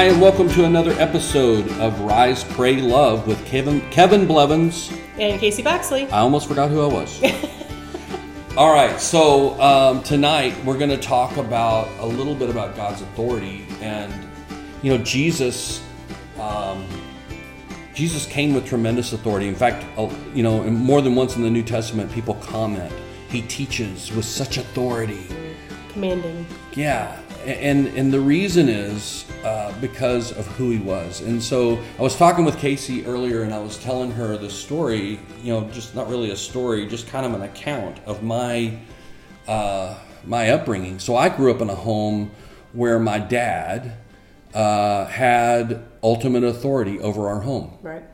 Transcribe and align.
Hi, 0.00 0.06
and 0.06 0.18
welcome 0.18 0.48
to 0.52 0.64
another 0.64 0.92
episode 0.92 1.70
of 1.72 2.00
Rise, 2.00 2.42
Pray, 2.42 2.80
Love 2.80 3.26
with 3.26 3.44
Kevin 3.44 3.82
Kevin 3.90 4.26
Blevins. 4.26 4.90
And 5.18 5.38
Casey 5.38 5.62
Baxley. 5.62 6.10
I 6.10 6.20
almost 6.20 6.48
forgot 6.48 6.70
who 6.70 6.80
I 6.80 6.86
was. 6.86 7.22
All 8.56 8.72
right, 8.72 8.98
so 8.98 9.60
um, 9.60 10.02
tonight 10.02 10.54
we're 10.64 10.78
going 10.78 10.88
to 10.88 10.96
talk 10.96 11.36
about 11.36 11.86
a 11.98 12.06
little 12.06 12.34
bit 12.34 12.48
about 12.48 12.74
God's 12.76 13.02
authority, 13.02 13.66
and 13.82 14.10
you 14.80 14.96
know, 14.96 15.04
Jesus. 15.04 15.82
Um, 16.40 16.88
Jesus 17.92 18.24
came 18.24 18.54
with 18.54 18.64
tremendous 18.64 19.12
authority. 19.12 19.48
In 19.48 19.54
fact, 19.54 19.84
you 20.34 20.42
know, 20.42 20.62
more 20.62 21.02
than 21.02 21.14
once 21.14 21.36
in 21.36 21.42
the 21.42 21.50
New 21.50 21.62
Testament, 21.62 22.10
people 22.10 22.36
comment 22.36 22.90
he 23.28 23.42
teaches 23.42 24.10
with 24.12 24.24
such 24.24 24.56
authority. 24.56 25.26
Commanding. 25.90 26.46
Yeah, 26.72 27.19
and 27.44 27.86
and 27.88 28.12
the 28.12 28.20
reason 28.20 28.68
is 28.68 29.24
uh, 29.44 29.74
because 29.80 30.32
of 30.32 30.46
who 30.48 30.70
he 30.70 30.78
was. 30.78 31.20
And 31.20 31.42
so 31.42 31.82
I 31.98 32.02
was 32.02 32.16
talking 32.16 32.44
with 32.44 32.58
Casey 32.58 33.04
earlier, 33.06 33.42
and 33.42 33.54
I 33.54 33.58
was 33.58 33.78
telling 33.78 34.10
her 34.12 34.36
the 34.36 34.50
story. 34.50 35.20
You 35.42 35.54
know, 35.54 35.68
just 35.70 35.94
not 35.94 36.08
really 36.08 36.30
a 36.30 36.36
story, 36.36 36.86
just 36.86 37.08
kind 37.08 37.24
of 37.26 37.34
an 37.34 37.42
account 37.42 37.98
of 38.06 38.22
my 38.22 38.78
uh, 39.48 39.96
my 40.24 40.50
upbringing. 40.50 40.98
So 40.98 41.16
I 41.16 41.28
grew 41.28 41.50
up 41.50 41.60
in 41.60 41.70
a 41.70 41.74
home 41.74 42.30
where 42.72 42.98
my 42.98 43.18
dad 43.18 43.96
uh, 44.54 45.06
had 45.06 45.82
ultimate 46.02 46.44
authority 46.44 47.00
over 47.00 47.28
our 47.28 47.40
home. 47.40 47.78
Right. 47.82 48.04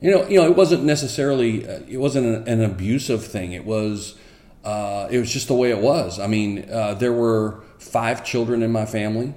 You 0.00 0.10
know, 0.10 0.28
you 0.28 0.40
know, 0.40 0.46
it 0.46 0.56
wasn't 0.56 0.84
necessarily 0.84 1.68
uh, 1.68 1.80
it 1.88 1.98
wasn't 1.98 2.26
an, 2.26 2.48
an 2.48 2.70
abusive 2.70 3.24
thing. 3.24 3.52
It 3.52 3.64
was 3.64 4.16
uh, 4.64 5.08
it 5.10 5.18
was 5.18 5.30
just 5.30 5.48
the 5.48 5.54
way 5.54 5.70
it 5.70 5.78
was. 5.78 6.18
I 6.18 6.26
mean, 6.26 6.68
uh, 6.70 6.94
there 6.94 7.12
were 7.12 7.62
five 7.80 8.24
children 8.24 8.62
in 8.62 8.70
my 8.70 8.86
family. 8.86 9.34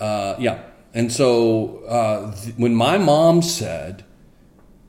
Uh, 0.00 0.34
yeah, 0.38 0.62
and 0.92 1.12
so 1.12 1.78
uh, 1.84 2.34
th- 2.34 2.54
when 2.56 2.74
my 2.74 2.98
mom 2.98 3.42
said, 3.42 4.04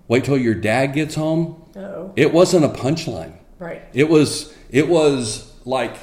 "Wait 0.07 0.23
till 0.23 0.37
your 0.37 0.55
dad 0.55 0.87
gets 0.93 1.15
home," 1.15 1.61
Oh. 1.75 2.11
it 2.15 2.33
wasn't 2.33 2.65
a 2.65 2.69
punchline. 2.69 3.33
Right. 3.59 3.81
It 3.93 4.09
was 4.09 4.53
it 4.69 4.87
was 4.89 5.53
like 5.65 5.95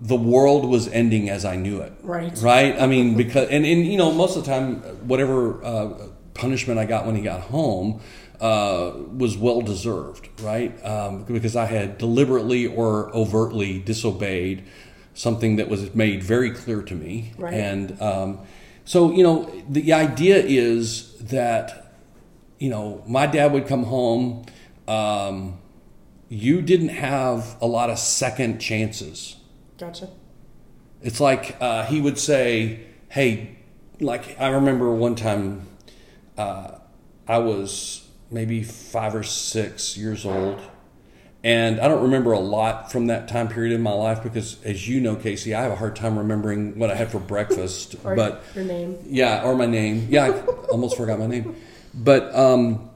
the 0.00 0.16
world 0.16 0.64
was 0.68 0.88
ending 0.88 1.28
as 1.30 1.44
I 1.44 1.56
knew 1.56 1.80
it. 1.80 1.92
Right. 2.02 2.36
Right. 2.38 2.80
I 2.80 2.86
mean, 2.86 3.16
because 3.16 3.48
and, 3.50 3.66
and 3.66 3.86
you 3.86 3.98
know 3.98 4.12
most 4.12 4.36
of 4.36 4.44
the 4.44 4.50
time, 4.50 4.76
whatever 5.06 5.62
uh, 5.64 5.88
punishment 6.34 6.78
I 6.78 6.84
got 6.86 7.04
when 7.06 7.16
he 7.16 7.22
got 7.22 7.40
home 7.42 8.00
uh, 8.40 8.92
was 9.16 9.36
well 9.36 9.60
deserved. 9.60 10.28
Right. 10.40 10.72
Um, 10.84 11.24
because 11.24 11.56
I 11.56 11.66
had 11.66 11.98
deliberately 11.98 12.66
or 12.66 13.14
overtly 13.14 13.80
disobeyed 13.80 14.64
something 15.14 15.56
that 15.56 15.68
was 15.68 15.94
made 15.94 16.22
very 16.22 16.50
clear 16.50 16.82
to 16.82 16.94
me. 16.94 17.32
Right. 17.36 17.54
And 17.54 18.00
um, 18.00 18.40
so 18.84 19.12
you 19.12 19.22
know 19.22 19.50
the 19.68 19.92
idea 19.92 20.36
is 20.36 21.16
that 21.18 21.94
you 22.58 22.70
know 22.70 23.02
my 23.06 23.26
dad 23.26 23.52
would 23.52 23.66
come 23.66 23.84
home. 23.84 24.44
Um, 24.88 25.58
you 26.28 26.62
didn't 26.62 26.88
have 26.88 27.56
a 27.60 27.66
lot 27.66 27.90
of 27.90 27.98
second 27.98 28.58
chances. 28.58 29.36
Gotcha. 29.78 30.08
It's 31.02 31.20
like 31.20 31.56
uh, 31.60 31.84
he 31.86 32.00
would 32.00 32.18
say, 32.18 32.80
"Hey, 33.08 33.56
like 34.00 34.40
I 34.40 34.48
remember 34.48 34.92
one 34.94 35.14
time, 35.14 35.66
uh, 36.36 36.78
I 37.28 37.38
was 37.38 38.08
maybe 38.30 38.62
five 38.62 39.14
or 39.14 39.22
six 39.22 39.96
years 39.96 40.24
old, 40.24 40.60
and 41.44 41.80
I 41.80 41.88
don't 41.88 42.02
remember 42.02 42.32
a 42.32 42.38
lot 42.38 42.92
from 42.92 43.06
that 43.08 43.28
time 43.28 43.48
period 43.48 43.74
in 43.74 43.82
my 43.82 43.92
life 43.92 44.22
because, 44.22 44.62
as 44.64 44.88
you 44.88 45.00
know, 45.00 45.16
Casey, 45.16 45.54
I 45.54 45.62
have 45.62 45.72
a 45.72 45.76
hard 45.76 45.96
time 45.96 46.16
remembering 46.16 46.78
what 46.78 46.90
I 46.90 46.94
had 46.94 47.10
for 47.10 47.18
breakfast. 47.18 47.96
Or 48.04 48.14
but 48.14 48.44
your 48.54 48.64
name. 48.64 48.98
yeah, 49.06 49.42
or 49.44 49.54
my 49.56 49.66
name. 49.66 50.06
Yeah, 50.08 50.24
I 50.26 50.40
almost 50.70 50.96
forgot 50.96 51.18
my 51.18 51.26
name. 51.26 51.56
But 51.94 52.34
um, 52.34 52.90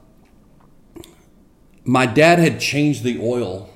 my 1.83 2.05
dad 2.05 2.39
had 2.39 2.59
changed 2.59 3.03
the 3.03 3.19
oil 3.21 3.69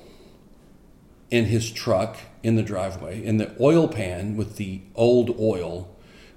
in 1.30 1.46
his 1.46 1.70
truck 1.70 2.16
in 2.42 2.56
the 2.56 2.62
driveway, 2.62 3.24
and 3.26 3.40
the 3.40 3.54
oil 3.60 3.88
pan 3.88 4.36
with 4.36 4.56
the 4.56 4.82
old 4.94 5.34
oil 5.38 5.88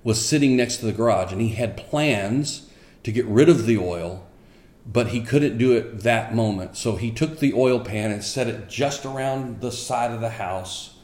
was 0.04 0.24
sitting 0.24 0.56
next 0.56 0.78
to 0.78 0.86
the 0.86 0.94
garage, 0.94 1.32
and 1.32 1.42
he 1.42 1.50
had 1.50 1.76
plans 1.76 2.70
to 3.04 3.12
get 3.12 3.26
rid 3.26 3.50
of 3.50 3.66
the 3.66 3.78
oil, 3.78 4.26
but 4.86 5.08
he 5.08 5.22
couldn't 5.22 5.58
do 5.58 5.74
it 5.74 6.02
that 6.02 6.36
moment. 6.36 6.78
So 6.78 6.96
he 6.96 7.12
took 7.12 7.40
the 7.40 7.54
oil 7.54 7.80
pan 7.80 8.12
and 8.12 8.24
set 8.24 8.48
it 8.48 8.70
just 8.70 9.06
around 9.06 9.62
the 9.62 9.72
side 9.72 10.12
of 10.12 10.22
the 10.22 10.30
house. 10.30 10.96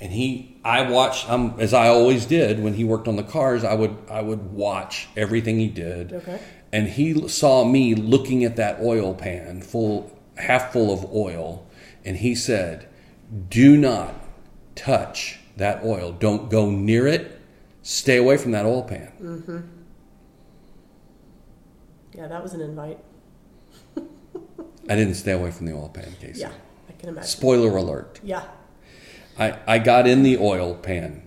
And 0.00 0.12
he, 0.12 0.56
I 0.64 0.88
watched, 0.88 1.28
um, 1.28 1.54
as 1.58 1.74
I 1.74 1.88
always 1.88 2.26
did 2.26 2.62
when 2.62 2.74
he 2.74 2.84
worked 2.84 3.08
on 3.08 3.16
the 3.16 3.22
cars. 3.22 3.64
I 3.64 3.74
would, 3.74 3.96
I 4.08 4.20
would 4.20 4.52
watch 4.52 5.08
everything 5.16 5.58
he 5.58 5.68
did. 5.68 6.12
Okay. 6.12 6.40
And 6.72 6.88
he 6.88 7.28
saw 7.28 7.64
me 7.64 7.94
looking 7.94 8.44
at 8.44 8.56
that 8.56 8.80
oil 8.80 9.14
pan 9.14 9.62
full, 9.62 10.16
half 10.36 10.72
full 10.72 10.92
of 10.92 11.04
oil, 11.12 11.66
and 12.04 12.16
he 12.16 12.34
said, 12.34 12.88
"Do 13.48 13.76
not 13.76 14.12
touch 14.74 15.38
that 15.56 15.84
oil. 15.84 16.10
Don't 16.10 16.50
go 16.50 16.68
near 16.68 17.06
it. 17.06 17.40
Stay 17.82 18.16
away 18.16 18.36
from 18.36 18.50
that 18.50 18.66
oil 18.66 18.82
pan." 18.82 19.12
Mm-hmm. 19.22 19.58
Yeah, 22.16 22.26
that 22.26 22.42
was 22.42 22.54
an 22.54 22.60
invite. 22.60 22.98
I 24.88 24.96
didn't 24.96 25.14
stay 25.14 25.32
away 25.32 25.50
from 25.50 25.66
the 25.66 25.72
oil 25.72 25.88
pan, 25.88 26.14
Casey. 26.20 26.40
Yeah, 26.40 26.52
I 26.88 26.92
can 26.92 27.08
imagine. 27.10 27.28
Spoiler 27.28 27.76
alert. 27.76 28.20
Yeah. 28.22 28.44
I, 29.38 29.58
I 29.66 29.78
got 29.78 30.06
in 30.06 30.22
the 30.22 30.36
oil 30.38 30.74
pan, 30.74 31.22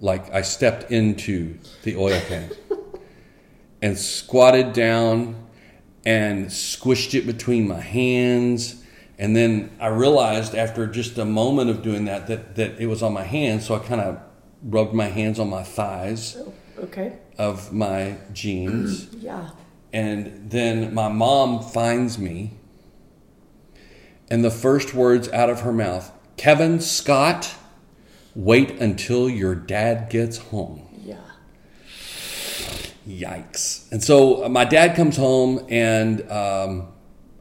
like 0.00 0.32
I 0.32 0.42
stepped 0.42 0.90
into 0.90 1.58
the 1.84 1.96
oil 1.96 2.20
pan 2.28 2.50
and 3.82 3.96
squatted 3.98 4.72
down 4.72 5.46
and 6.04 6.46
squished 6.46 7.14
it 7.14 7.26
between 7.26 7.68
my 7.68 7.80
hands. 7.80 8.82
And 9.18 9.36
then 9.36 9.70
I 9.78 9.88
realized 9.88 10.54
after 10.54 10.86
just 10.86 11.18
a 11.18 11.24
moment 11.26 11.70
of 11.70 11.82
doing 11.82 12.06
that 12.06 12.26
that, 12.28 12.56
that 12.56 12.80
it 12.80 12.86
was 12.86 13.02
on 13.02 13.12
my 13.12 13.22
hands. 13.24 13.66
So 13.66 13.74
I 13.74 13.78
kind 13.80 14.00
of 14.00 14.18
rubbed 14.62 14.94
my 14.94 15.06
hands 15.06 15.38
on 15.38 15.48
my 15.50 15.62
thighs 15.62 16.36
Oh, 16.38 16.52
okay. 16.84 17.18
of 17.38 17.72
my 17.72 18.16
jeans. 18.32 19.08
Yeah. 19.20 19.50
And 19.92 20.50
then 20.50 20.94
my 20.94 21.08
mom 21.08 21.62
finds 21.62 22.16
me, 22.18 22.52
and 24.30 24.44
the 24.44 24.50
first 24.50 24.94
words 24.94 25.28
out 25.30 25.50
of 25.50 25.60
her 25.62 25.72
mouth 25.72 26.12
Kevin 26.36 26.80
Scott, 26.80 27.54
wait 28.34 28.70
until 28.80 29.28
your 29.28 29.54
dad 29.54 30.08
gets 30.08 30.38
home. 30.38 30.88
Yeah. 31.04 31.16
Yikes. 33.06 33.90
And 33.92 34.02
so 34.02 34.44
uh, 34.44 34.48
my 34.48 34.64
dad 34.64 34.96
comes 34.96 35.16
home, 35.16 35.66
and 35.68 36.22
um, 36.30 36.88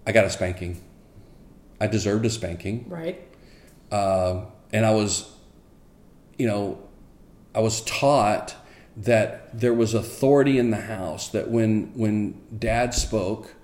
I 0.05 0.11
got 0.11 0.25
a 0.25 0.29
spanking. 0.29 0.81
I 1.79 1.88
deserved 1.88 2.25
a 2.25 2.29
spanking. 2.29 2.89
Right. 2.89 3.22
Uh, 3.89 4.45
and 4.73 4.85
I 4.85 4.91
was, 4.91 5.31
you 6.38 6.47
know, 6.47 6.79
I 7.55 7.61
was 7.61 7.81
taught 7.81 8.55
that 8.97 9.57
there 9.57 9.73
was 9.73 9.94
authority 9.94 10.59
in 10.59 10.72
the 10.72 10.81
house. 10.81 11.29
That 11.29 11.49
when 11.49 11.94
when 11.97 12.41
Dad 12.57 12.94
spoke, 12.94 13.55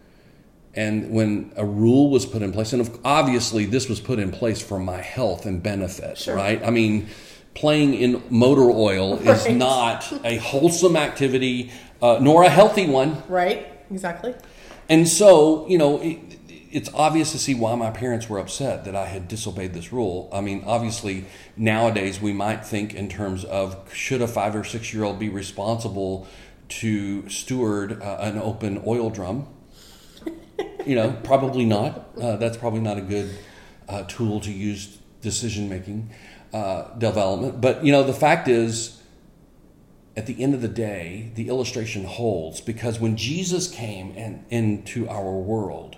and 0.75 1.09
when 1.11 1.51
a 1.55 1.65
rule 1.65 2.09
was 2.09 2.25
put 2.25 2.41
in 2.41 2.51
place, 2.51 2.73
and 2.73 2.89
obviously 3.03 3.65
this 3.65 3.87
was 3.87 3.99
put 3.99 4.19
in 4.19 4.31
place 4.31 4.61
for 4.61 4.77
my 4.79 5.01
health 5.01 5.45
and 5.45 5.63
benefit, 5.63 6.17
Sure. 6.17 6.35
right? 6.35 6.61
I 6.63 6.69
mean, 6.69 7.07
playing 7.53 7.93
in 7.93 8.21
motor 8.29 8.69
oil 8.69 9.17
is 9.29 9.47
not 9.49 10.11
a 10.25 10.37
wholesome 10.37 10.95
activity, 10.97 11.71
uh, 12.01 12.19
nor 12.21 12.43
a 12.43 12.49
healthy 12.49 12.87
one. 12.87 13.23
Right. 13.29 13.67
Exactly. 13.89 14.35
And 14.89 15.07
so, 15.07 15.67
you 15.67 15.77
know, 15.77 16.01
it, 16.01 16.19
it's 16.71 16.89
obvious 16.93 17.31
to 17.31 17.39
see 17.39 17.55
why 17.55 17.73
my 17.75 17.89
parents 17.89 18.27
were 18.29 18.37
upset 18.37 18.83
that 18.83 18.95
I 18.95 19.05
had 19.05 19.29
disobeyed 19.29 19.73
this 19.73 19.93
rule. 19.93 20.29
I 20.33 20.41
mean, 20.41 20.63
obviously, 20.65 21.25
nowadays 21.55 22.19
we 22.21 22.33
might 22.33 22.65
think 22.65 22.93
in 22.93 23.07
terms 23.07 23.45
of 23.45 23.77
should 23.93 24.21
a 24.21 24.27
five 24.27 24.55
or 24.55 24.65
six 24.65 24.93
year 24.93 25.03
old 25.05 25.17
be 25.17 25.29
responsible 25.29 26.27
to 26.67 27.29
steward 27.29 28.01
uh, 28.01 28.17
an 28.19 28.37
open 28.37 28.83
oil 28.85 29.09
drum? 29.09 29.47
You 30.85 30.95
know, 30.95 31.17
probably 31.23 31.65
not. 31.65 32.09
Uh, 32.19 32.35
that's 32.37 32.57
probably 32.57 32.81
not 32.81 32.97
a 32.97 33.01
good 33.01 33.37
uh, 33.89 34.03
tool 34.03 34.39
to 34.41 34.51
use 34.51 34.97
decision 35.21 35.69
making 35.69 36.11
uh, 36.53 36.93
development. 36.97 37.59
But, 37.59 37.83
you 37.83 37.91
know, 37.91 38.03
the 38.03 38.13
fact 38.13 38.47
is, 38.47 39.01
at 40.15 40.27
the 40.27 40.41
end 40.41 40.53
of 40.53 40.61
the 40.61 40.69
day, 40.69 41.31
the 41.35 41.49
illustration 41.49 42.05
holds 42.05 42.61
because 42.61 42.99
when 42.99 43.17
Jesus 43.17 43.67
came 43.67 44.13
and 44.15 44.45
into 44.49 45.09
our 45.09 45.33
world 45.33 45.97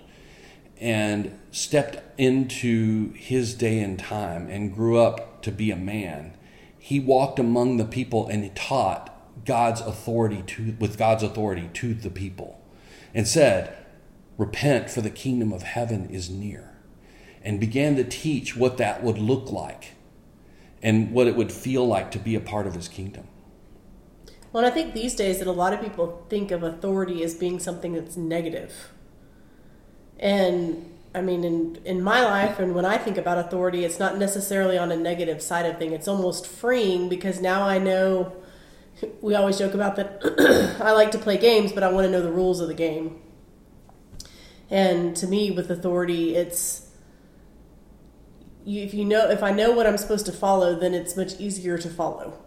and 0.80 1.38
stepped 1.50 1.98
into 2.18 3.12
his 3.12 3.54
day 3.54 3.78
and 3.80 3.98
time 3.98 4.48
and 4.48 4.74
grew 4.74 4.98
up 4.98 5.42
to 5.42 5.52
be 5.52 5.70
a 5.70 5.76
man, 5.76 6.34
he 6.78 6.98
walked 6.98 7.38
among 7.38 7.76
the 7.76 7.84
people 7.84 8.26
and 8.26 8.42
he 8.42 8.50
taught 8.50 9.14
God's 9.44 9.80
authority 9.80 10.42
to 10.46 10.76
with 10.80 10.98
God's 10.98 11.22
authority 11.22 11.70
to 11.74 11.94
the 11.94 12.10
people 12.10 12.60
and 13.14 13.28
said, 13.28 13.76
"Repent 14.38 14.88
for 14.88 15.02
the 15.02 15.10
kingdom 15.10 15.52
of 15.52 15.62
heaven 15.62 16.08
is 16.10 16.30
near." 16.30 16.78
And 17.44 17.60
began 17.60 17.96
to 17.96 18.04
teach 18.04 18.56
what 18.56 18.78
that 18.78 19.02
would 19.02 19.18
look 19.18 19.52
like 19.52 19.92
and 20.82 21.12
what 21.12 21.26
it 21.26 21.36
would 21.36 21.52
feel 21.52 21.86
like 21.86 22.10
to 22.12 22.18
be 22.18 22.34
a 22.34 22.40
part 22.40 22.66
of 22.66 22.74
his 22.74 22.88
kingdom. 22.88 23.28
Well, 24.52 24.64
and 24.64 24.72
I 24.72 24.74
think 24.74 24.94
these 24.94 25.14
days 25.14 25.38
that 25.38 25.46
a 25.46 25.52
lot 25.52 25.72
of 25.72 25.80
people 25.80 26.24
think 26.28 26.50
of 26.50 26.62
authority 26.62 27.22
as 27.22 27.34
being 27.34 27.58
something 27.58 27.92
that's 27.92 28.16
negative. 28.16 28.92
And 30.18 30.94
I 31.14 31.20
mean, 31.20 31.44
in 31.44 31.78
in 31.84 32.02
my 32.02 32.22
life, 32.22 32.58
and 32.58 32.74
when 32.74 32.84
I 32.84 32.98
think 32.98 33.18
about 33.18 33.38
authority, 33.38 33.84
it's 33.84 33.98
not 33.98 34.18
necessarily 34.18 34.78
on 34.78 34.90
a 34.90 34.96
negative 34.96 35.42
side 35.42 35.66
of 35.66 35.78
thing. 35.78 35.92
It's 35.92 36.08
almost 36.08 36.46
freeing 36.46 37.08
because 37.08 37.40
now 37.40 37.62
I 37.62 37.78
know. 37.78 38.32
We 39.20 39.36
always 39.36 39.58
joke 39.58 39.74
about 39.74 39.94
that. 39.96 40.78
I 40.82 40.92
like 40.92 41.12
to 41.12 41.18
play 41.18 41.38
games, 41.38 41.72
but 41.72 41.82
I 41.84 41.92
want 41.92 42.06
to 42.06 42.10
know 42.10 42.20
the 42.20 42.32
rules 42.32 42.60
of 42.60 42.66
the 42.68 42.74
game. 42.74 43.20
And 44.70 45.16
to 45.16 45.26
me, 45.26 45.50
with 45.50 45.70
authority, 45.70 46.36
it's 46.36 46.88
you, 48.64 48.82
if 48.82 48.92
you 48.92 49.04
know 49.04 49.30
if 49.30 49.42
I 49.42 49.50
know 49.50 49.72
what 49.72 49.86
I'm 49.86 49.96
supposed 49.96 50.26
to 50.26 50.32
follow, 50.32 50.78
then 50.78 50.94
it's 50.94 51.16
much 51.16 51.40
easier 51.40 51.78
to 51.78 51.88
follow. 51.88 52.38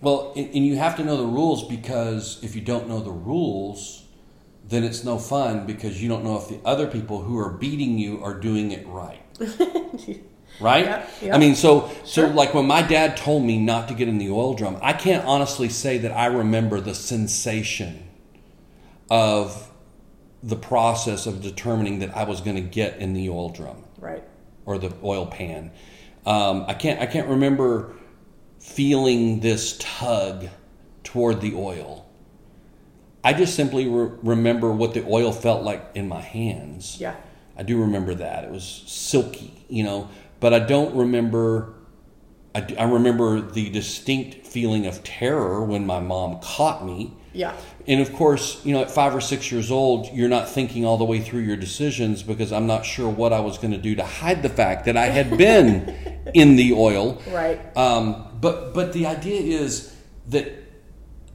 Well, 0.00 0.32
and 0.36 0.46
and 0.54 0.66
you 0.66 0.76
have 0.76 0.96
to 0.96 1.04
know 1.04 1.16
the 1.16 1.26
rules 1.26 1.66
because 1.66 2.42
if 2.42 2.54
you 2.54 2.60
don't 2.60 2.88
know 2.88 3.00
the 3.00 3.12
rules, 3.12 4.04
then 4.68 4.82
it's 4.82 5.04
no 5.04 5.18
fun 5.18 5.66
because 5.66 6.02
you 6.02 6.08
don't 6.08 6.24
know 6.24 6.36
if 6.36 6.48
the 6.48 6.60
other 6.64 6.86
people 6.88 7.22
who 7.22 7.38
are 7.38 7.50
beating 7.50 7.98
you 7.98 8.22
are 8.24 8.34
doing 8.34 8.72
it 8.72 8.86
right. 8.86 9.22
Right? 10.58 10.86
Yeah, 10.86 11.06
yeah. 11.20 11.34
I 11.34 11.38
mean, 11.38 11.54
so 11.54 11.90
so 12.04 12.22
Sure. 12.22 12.28
like 12.28 12.54
when 12.54 12.66
my 12.66 12.80
dad 12.80 13.16
told 13.16 13.44
me 13.44 13.58
not 13.58 13.88
to 13.88 13.94
get 13.94 14.08
in 14.08 14.16
the 14.16 14.30
oil 14.30 14.54
drum, 14.54 14.78
I 14.80 14.94
can't 14.94 15.22
honestly 15.26 15.68
say 15.68 15.98
that 15.98 16.12
I 16.12 16.26
remember 16.26 16.80
the 16.80 16.94
sensation 16.94 18.02
of 19.10 19.70
the 20.42 20.56
process 20.56 21.26
of 21.26 21.42
determining 21.42 22.00
that 22.00 22.16
I 22.16 22.24
was 22.24 22.40
going 22.40 22.56
to 22.56 22.62
get 22.62 22.98
in 22.98 23.14
the 23.14 23.28
oil 23.30 23.48
drum 23.50 23.84
right. 23.98 24.22
or 24.64 24.78
the 24.78 24.92
oil 25.02 25.26
pan. 25.26 25.72
Um, 26.24 26.64
I 26.68 26.74
can't 26.74 27.00
I 27.00 27.06
can't 27.06 27.28
remember 27.28 27.94
feeling 28.58 29.40
this 29.40 29.76
tug 29.78 30.48
toward 31.04 31.40
the 31.40 31.54
oil. 31.54 32.06
I 33.22 33.32
just 33.32 33.54
simply 33.54 33.88
re- 33.88 34.16
remember 34.22 34.70
what 34.70 34.94
the 34.94 35.04
oil 35.08 35.32
felt 35.32 35.62
like 35.62 35.84
in 35.94 36.08
my 36.08 36.20
hands. 36.20 37.00
Yeah. 37.00 37.16
I 37.56 37.62
do 37.62 37.80
remember 37.80 38.14
that 38.14 38.44
it 38.44 38.50
was 38.50 38.84
silky, 38.86 39.64
you 39.68 39.82
know, 39.82 40.08
but 40.40 40.52
I 40.52 40.58
don't 40.58 40.94
remember. 40.94 41.74
I, 42.54 42.66
I 42.78 42.84
remember 42.84 43.40
the 43.40 43.70
distinct 43.70 44.46
feeling 44.46 44.86
of 44.86 45.02
terror 45.02 45.64
when 45.64 45.86
my 45.86 46.00
mom 46.00 46.40
caught 46.40 46.84
me. 46.84 47.14
Yeah. 47.36 47.54
And 47.86 48.00
of 48.00 48.12
course, 48.14 48.64
you 48.64 48.72
know, 48.72 48.80
at 48.80 48.90
five 48.90 49.14
or 49.14 49.20
six 49.20 49.52
years 49.52 49.70
old, 49.70 50.08
you're 50.12 50.28
not 50.28 50.48
thinking 50.48 50.84
all 50.86 50.96
the 50.96 51.04
way 51.04 51.20
through 51.20 51.42
your 51.42 51.56
decisions 51.56 52.22
because 52.22 52.50
I'm 52.50 52.66
not 52.66 52.86
sure 52.86 53.08
what 53.10 53.32
I 53.32 53.40
was 53.40 53.58
going 53.58 53.72
to 53.72 53.78
do 53.78 53.94
to 53.96 54.04
hide 54.04 54.42
the 54.42 54.48
fact 54.48 54.86
that 54.86 54.96
I 54.96 55.06
had 55.06 55.36
been 55.36 55.94
in 56.34 56.56
the 56.56 56.72
oil. 56.72 57.20
Right. 57.30 57.60
Um, 57.76 58.26
but 58.40 58.72
but 58.72 58.92
the 58.94 59.06
idea 59.06 59.40
is 59.60 59.94
that 60.28 60.50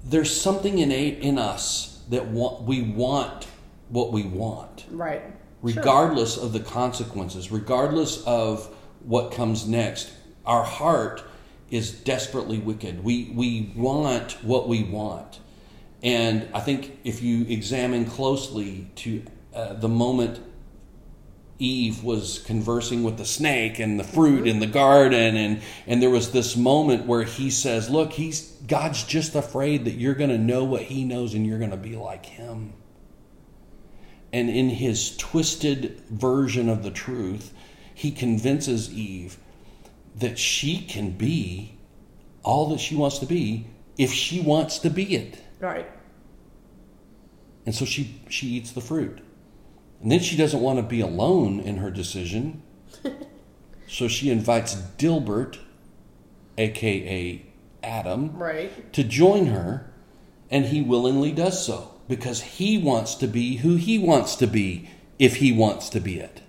there's 0.03 0.35
something 0.35 0.79
innate 0.79 1.19
in 1.19 1.37
us 1.37 2.01
that 2.09 2.27
want, 2.27 2.63
we 2.63 2.81
want 2.81 3.45
what 3.89 4.11
we 4.11 4.23
want, 4.23 4.85
Right. 4.89 5.21
regardless 5.61 6.35
of 6.37 6.51
the 6.51 6.59
consequences, 6.59 7.51
regardless 7.51 8.23
of 8.25 8.67
what 9.05 9.31
comes 9.31 9.67
next. 9.67 10.11
Our 10.45 10.63
heart 10.63 11.23
is 11.69 11.91
desperately 11.91 12.57
wicked. 12.57 13.03
We 13.03 13.31
we 13.35 13.71
want 13.75 14.43
what 14.43 14.67
we 14.67 14.83
want, 14.83 15.39
and 16.03 16.47
I 16.53 16.59
think 16.59 16.99
if 17.03 17.21
you 17.21 17.45
examine 17.45 18.05
closely 18.05 18.89
to 18.97 19.23
uh, 19.53 19.73
the 19.73 19.89
moment 19.89 20.39
Eve 21.59 22.03
was 22.03 22.39
conversing 22.39 23.03
with 23.03 23.17
the 23.17 23.25
snake 23.25 23.77
and 23.77 23.99
the 23.99 24.03
fruit 24.03 24.47
in 24.47 24.59
the 24.59 24.65
garden 24.65 25.35
and 25.35 25.61
and 25.85 26.01
there 26.01 26.09
was 26.09 26.31
this 26.31 26.57
moment 26.57 27.05
where 27.05 27.23
he 27.23 27.51
says, 27.51 27.89
"Look, 27.89 28.13
he's 28.13 28.49
God's 28.67 29.03
just 29.03 29.35
afraid 29.35 29.85
that 29.85 29.93
you're 29.93 30.15
going 30.15 30.31
to 30.31 30.39
know 30.39 30.63
what 30.63 30.83
he 30.83 31.03
knows 31.03 31.35
and 31.35 31.45
you're 31.45 31.59
going 31.59 31.71
to 31.71 31.77
be 31.77 31.95
like 31.95 32.25
him." 32.25 32.73
And 34.33 34.49
in 34.49 34.69
his 34.69 35.15
twisted 35.17 36.01
version 36.09 36.67
of 36.69 36.83
the 36.83 36.91
truth, 36.91 37.53
he 37.93 38.11
convinces 38.11 38.91
Eve 38.91 39.37
that 40.15 40.39
she 40.39 40.81
can 40.81 41.11
be 41.11 41.77
all 42.43 42.69
that 42.69 42.79
she 42.79 42.95
wants 42.95 43.19
to 43.19 43.25
be 43.25 43.67
if 43.97 44.11
she 44.11 44.41
wants 44.41 44.79
to 44.79 44.89
be 44.89 45.15
it. 45.15 45.37
Right. 45.61 45.89
And 47.65 47.75
so 47.75 47.85
she 47.85 48.21
she 48.29 48.47
eats 48.47 48.71
the 48.71 48.81
fruit. 48.81 49.21
And 50.01 50.11
then 50.11 50.19
she 50.19 50.35
doesn't 50.35 50.59
want 50.59 50.79
to 50.79 50.83
be 50.83 50.99
alone 50.99 51.59
in 51.59 51.77
her 51.77 51.91
decision. 51.91 52.63
so 53.87 54.07
she 54.07 54.31
invites 54.31 54.75
Dilbert, 54.97 55.59
aka 56.57 57.45
Adam, 57.83 58.35
Right. 58.35 58.91
to 58.93 59.03
join 59.03 59.45
her, 59.47 59.91
and 60.49 60.65
he 60.65 60.81
willingly 60.81 61.31
does 61.31 61.63
so 61.63 61.91
because 62.07 62.41
he 62.41 62.77
wants 62.79 63.15
to 63.15 63.27
be 63.27 63.57
who 63.57 63.75
he 63.75 63.99
wants 63.99 64.35
to 64.37 64.47
be 64.47 64.89
if 65.19 65.35
he 65.35 65.51
wants 65.51 65.89
to 65.89 65.99
be 65.99 66.19
it. 66.19 66.41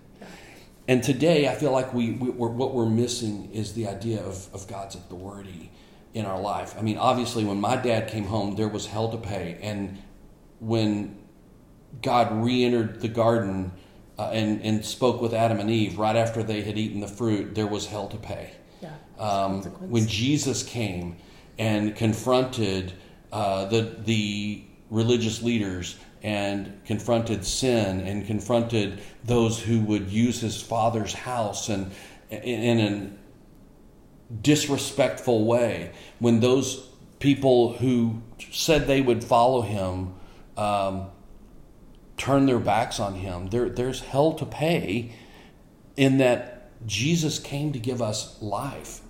And 0.88 1.02
today, 1.02 1.46
I 1.46 1.54
feel 1.54 1.72
like 1.72 1.94
we, 1.94 2.12
we 2.12 2.30
we're, 2.30 2.48
what 2.48 2.74
we're 2.74 2.88
missing 2.88 3.50
is 3.52 3.74
the 3.74 3.86
idea 3.86 4.20
of, 4.22 4.52
of 4.52 4.66
God's 4.66 4.94
authority 4.94 5.70
in 6.14 6.26
our 6.26 6.40
life. 6.40 6.74
I 6.78 6.82
mean, 6.82 6.98
obviously, 6.98 7.44
when 7.44 7.60
my 7.60 7.76
dad 7.76 8.08
came 8.08 8.24
home, 8.24 8.56
there 8.56 8.68
was 8.68 8.86
hell 8.86 9.10
to 9.10 9.16
pay, 9.18 9.58
and 9.62 9.98
when 10.60 11.16
God 12.02 12.32
re-entered 12.44 13.00
the 13.00 13.08
garden 13.08 13.72
uh, 14.18 14.30
and 14.32 14.62
and 14.62 14.84
spoke 14.84 15.20
with 15.20 15.32
Adam 15.34 15.58
and 15.60 15.70
Eve 15.70 15.98
right 15.98 16.16
after 16.16 16.42
they 16.42 16.62
had 16.62 16.78
eaten 16.78 17.00
the 17.00 17.08
fruit, 17.08 17.54
there 17.54 17.66
was 17.66 17.86
hell 17.86 18.08
to 18.08 18.16
pay 18.16 18.50
Yeah. 18.80 18.90
um, 19.18 19.62
when 19.62 20.06
Jesus 20.06 20.62
came 20.62 21.16
and 21.58 21.94
confronted 21.96 22.92
uh, 23.32 23.66
the 23.66 23.96
the 24.04 24.64
religious 24.90 25.42
leaders 25.42 25.96
and 26.22 26.80
confronted 26.84 27.44
sin 27.44 28.00
and 28.00 28.26
confronted 28.26 29.00
those 29.24 29.58
who 29.60 29.80
would 29.80 30.08
use 30.10 30.40
his 30.40 30.62
father's 30.62 31.12
house 31.14 31.68
and 31.68 31.90
in, 32.30 32.38
in 32.78 32.80
a 32.80 33.10
disrespectful 34.40 35.44
way 35.44 35.92
when 36.18 36.40
those 36.40 36.88
people 37.18 37.74
who 37.74 38.20
said 38.50 38.86
they 38.86 39.00
would 39.00 39.22
follow 39.22 39.60
him 39.62 40.14
um, 40.56 41.08
turn 42.16 42.46
their 42.46 42.58
backs 42.58 42.98
on 42.98 43.14
him 43.14 43.48
there, 43.48 43.68
there's 43.68 44.00
hell 44.00 44.32
to 44.32 44.46
pay 44.46 45.12
in 45.96 46.18
that 46.18 46.70
Jesus 46.86 47.38
came 47.38 47.72
to 47.72 47.78
give 47.78 48.00
us 48.00 48.40
life 48.40 49.00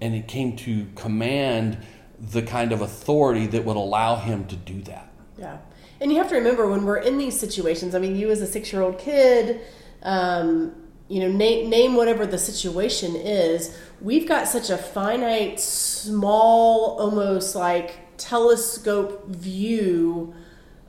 and 0.00 0.14
it 0.14 0.26
came 0.26 0.56
to 0.56 0.86
command 0.96 1.78
the 2.18 2.42
kind 2.42 2.72
of 2.72 2.80
authority 2.80 3.46
that 3.46 3.64
would 3.64 3.76
allow 3.76 4.16
him 4.16 4.44
to 4.46 4.56
do 4.56 4.82
that. 4.82 5.10
Yeah. 5.38 5.58
And 6.00 6.10
you 6.10 6.18
have 6.18 6.28
to 6.30 6.34
remember 6.34 6.68
when 6.68 6.84
we're 6.84 6.98
in 6.98 7.18
these 7.18 7.38
situations, 7.38 7.94
I 7.94 8.00
mean, 8.00 8.16
you 8.16 8.30
as 8.30 8.40
a 8.40 8.46
six 8.46 8.72
year 8.72 8.82
old 8.82 8.98
kid, 8.98 9.60
um, 10.02 10.74
you 11.08 11.20
know, 11.20 11.30
name, 11.30 11.68
name 11.68 11.94
whatever 11.94 12.26
the 12.26 12.38
situation 12.38 13.16
is, 13.16 13.76
we've 14.00 14.26
got 14.26 14.48
such 14.48 14.70
a 14.70 14.76
finite, 14.76 15.60
small, 15.60 16.98
almost 16.98 17.54
like 17.54 18.16
telescope 18.18 19.26
view 19.28 20.34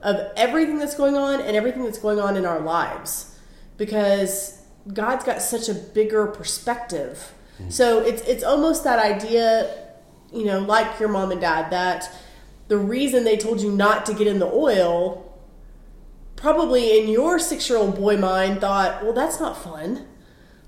of 0.02 0.20
everything 0.36 0.78
that's 0.78 0.94
going 0.94 1.16
on 1.16 1.40
and 1.40 1.56
everything 1.56 1.84
that's 1.84 1.98
going 1.98 2.20
on 2.20 2.36
in 2.36 2.44
our 2.44 2.60
lives 2.60 3.38
because 3.76 4.62
God's 4.92 5.24
got 5.24 5.40
such 5.42 5.68
a 5.68 5.74
bigger 5.74 6.26
perspective. 6.26 7.32
Mm-hmm. 7.58 7.70
So 7.70 8.00
it's 8.00 8.22
it's 8.22 8.44
almost 8.44 8.84
that 8.84 8.98
idea, 8.98 9.88
you 10.32 10.44
know, 10.44 10.60
like 10.60 11.00
your 11.00 11.08
mom 11.08 11.30
and 11.32 11.40
dad 11.40 11.70
that 11.70 12.10
the 12.68 12.78
reason 12.78 13.24
they 13.24 13.36
told 13.36 13.60
you 13.60 13.70
not 13.70 14.06
to 14.06 14.14
get 14.14 14.26
in 14.26 14.38
the 14.38 14.46
oil 14.46 15.23
probably 16.44 16.98
in 16.98 17.08
your 17.08 17.38
6-year-old 17.38 17.96
boy 17.96 18.16
mind 18.18 18.60
thought, 18.60 19.02
"Well, 19.02 19.14
that's 19.14 19.40
not 19.40 19.56
fun. 19.56 20.06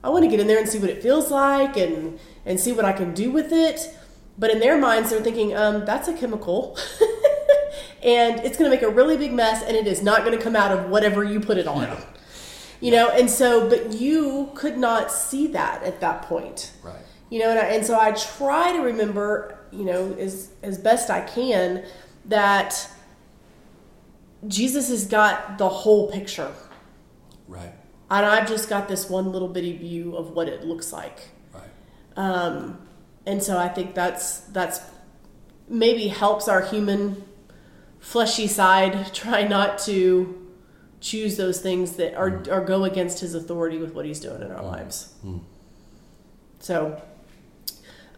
I 0.02 0.09
want 0.09 0.25
to 0.25 0.30
get 0.30 0.40
in 0.40 0.47
there 0.47 0.59
and 0.59 0.68
see 0.68 0.78
what 0.78 0.88
it 0.90 1.02
feels 1.02 1.30
like 1.30 1.76
and 1.76 2.18
and 2.47 2.59
see 2.59 2.73
what 2.73 2.85
I 2.87 2.92
can 2.92 3.12
do 3.12 3.30
with 3.30 3.52
it." 3.52 3.78
But 4.38 4.50
in 4.50 4.59
their 4.59 4.78
minds 4.78 5.11
they're 5.11 5.21
thinking, 5.23 5.54
"Um, 5.54 5.85
that's 5.85 6.09
a 6.09 6.14
chemical." 6.14 6.78
and 8.02 8.40
it's 8.40 8.56
going 8.59 8.71
to 8.71 8.75
make 8.76 8.83
a 8.83 8.88
really 8.88 9.16
big 9.16 9.33
mess 9.33 9.62
and 9.62 9.76
it 9.76 9.87
is 9.87 10.02
not 10.02 10.25
going 10.25 10.37
to 10.37 10.42
come 10.42 10.56
out 10.56 10.73
of 10.76 10.88
whatever 10.88 11.23
you 11.25 11.40
put 11.40 11.59
it 11.59 11.66
on. 11.66 11.88
You 12.80 12.92
know, 12.92 13.09
and 13.11 13.28
so 13.28 13.68
but 13.68 13.92
you 13.92 14.50
could 14.54 14.76
not 14.78 15.11
see 15.12 15.47
that 15.49 15.83
at 15.83 16.00
that 16.00 16.23
point 16.23 16.73
Right. 16.83 17.04
you 17.30 17.38
know 17.40 17.50
and, 17.50 17.59
I, 17.59 17.64
and 17.75 17.85
so 17.87 17.99
i 17.99 18.12
try 18.12 18.73
to 18.73 18.80
remember 18.80 19.59
you 19.73 19.85
know 19.85 20.14
as 20.26 20.50
as 20.62 20.76
best 20.78 21.11
i 21.11 21.23
can 21.23 21.85
that 22.26 22.71
jesus 24.48 24.88
has 24.88 25.06
got 25.06 25.58
the 25.58 25.68
whole 25.68 26.10
picture. 26.10 26.52
Right. 27.48 27.72
and 28.10 28.26
i've 28.26 28.48
just 28.48 28.68
got 28.68 28.88
this 28.88 29.08
one 29.08 29.30
little 29.32 29.48
bitty 29.48 29.76
view 29.76 30.16
of 30.16 30.30
what 30.30 30.48
it 30.48 30.64
looks 30.64 30.92
like. 30.92 31.28
Right. 31.54 31.62
um, 32.16 32.78
and 33.24 33.42
so 33.42 33.58
i 33.58 33.68
think 33.68 33.94
that's 33.94 34.40
that's 34.40 34.80
maybe 35.68 36.08
helps 36.08 36.48
our 36.48 36.62
human 36.62 37.24
fleshy 38.00 38.46
side 38.46 39.12
try 39.14 39.46
not 39.46 39.78
to 39.80 40.42
choose 41.00 41.36
those 41.36 41.60
things 41.60 41.96
that 41.96 42.14
are, 42.14 42.42
or 42.50 42.64
go 42.64 42.84
against 42.84 43.20
his 43.20 43.34
authority 43.34 43.78
with 43.78 43.94
what 43.94 44.04
he's 44.06 44.18
doing 44.18 44.42
in 44.42 44.50
our 44.50 44.64
lives. 44.64 45.12
So 46.58 47.00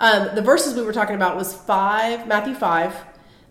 um, 0.01 0.35
the 0.35 0.43
verses 0.43 0.75
we 0.75 0.83
were 0.83 0.93
talking 0.93 1.17
about 1.17 1.37
was 1.37 1.53
5 1.53 2.29
matthew 2.29 2.55
5 2.55 3.08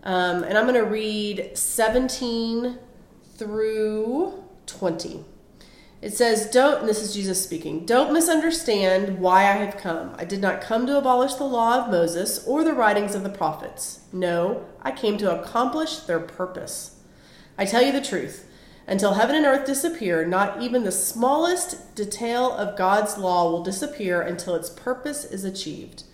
Um, 0.08 0.42
and 0.42 0.56
I'm 0.56 0.64
going 0.64 0.74
to 0.82 0.90
read 0.90 1.50
17 1.52 2.78
through 3.36 4.42
20. 4.64 5.22
It 6.00 6.14
says, 6.14 6.50
Don't, 6.50 6.86
this 6.86 7.02
is 7.02 7.12
Jesus 7.12 7.44
speaking, 7.44 7.84
don't 7.84 8.14
misunderstand 8.14 9.18
why 9.18 9.40
I 9.40 9.56
have 9.56 9.76
come. 9.76 10.14
I 10.16 10.24
did 10.24 10.40
not 10.40 10.62
come 10.62 10.86
to 10.86 10.96
abolish 10.96 11.34
the 11.34 11.44
law 11.44 11.78
of 11.78 11.90
Moses 11.90 12.42
or 12.46 12.64
the 12.64 12.72
writings 12.72 13.14
of 13.14 13.22
the 13.22 13.28
prophets. 13.28 14.00
No, 14.10 14.64
I 14.80 14.92
came 14.92 15.18
to 15.18 15.38
accomplish 15.38 15.98
their 15.98 16.20
purpose. 16.20 17.02
I 17.58 17.66
tell 17.66 17.82
you 17.82 17.92
the 17.92 18.00
truth. 18.00 18.50
Until 18.86 19.12
heaven 19.12 19.36
and 19.36 19.44
earth 19.44 19.66
disappear, 19.66 20.24
not 20.24 20.62
even 20.62 20.84
the 20.84 20.90
smallest 20.90 21.94
detail 21.94 22.50
of 22.50 22.78
God's 22.78 23.18
law 23.18 23.50
will 23.50 23.62
disappear 23.62 24.22
until 24.22 24.54
its 24.54 24.70
purpose 24.70 25.26
is 25.26 25.44
achieved. 25.44 26.04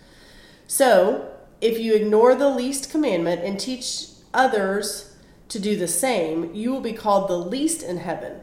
So, 0.67 1.34
if 1.61 1.79
you 1.79 1.93
ignore 1.93 2.35
the 2.35 2.49
least 2.49 2.91
commandment 2.91 3.43
and 3.43 3.59
teach 3.59 4.07
others 4.33 5.15
to 5.49 5.59
do 5.59 5.75
the 5.75 5.87
same, 5.87 6.53
you 6.53 6.71
will 6.71 6.81
be 6.81 6.93
called 6.93 7.29
the 7.29 7.37
least 7.37 7.83
in 7.83 7.97
heaven. 7.97 8.41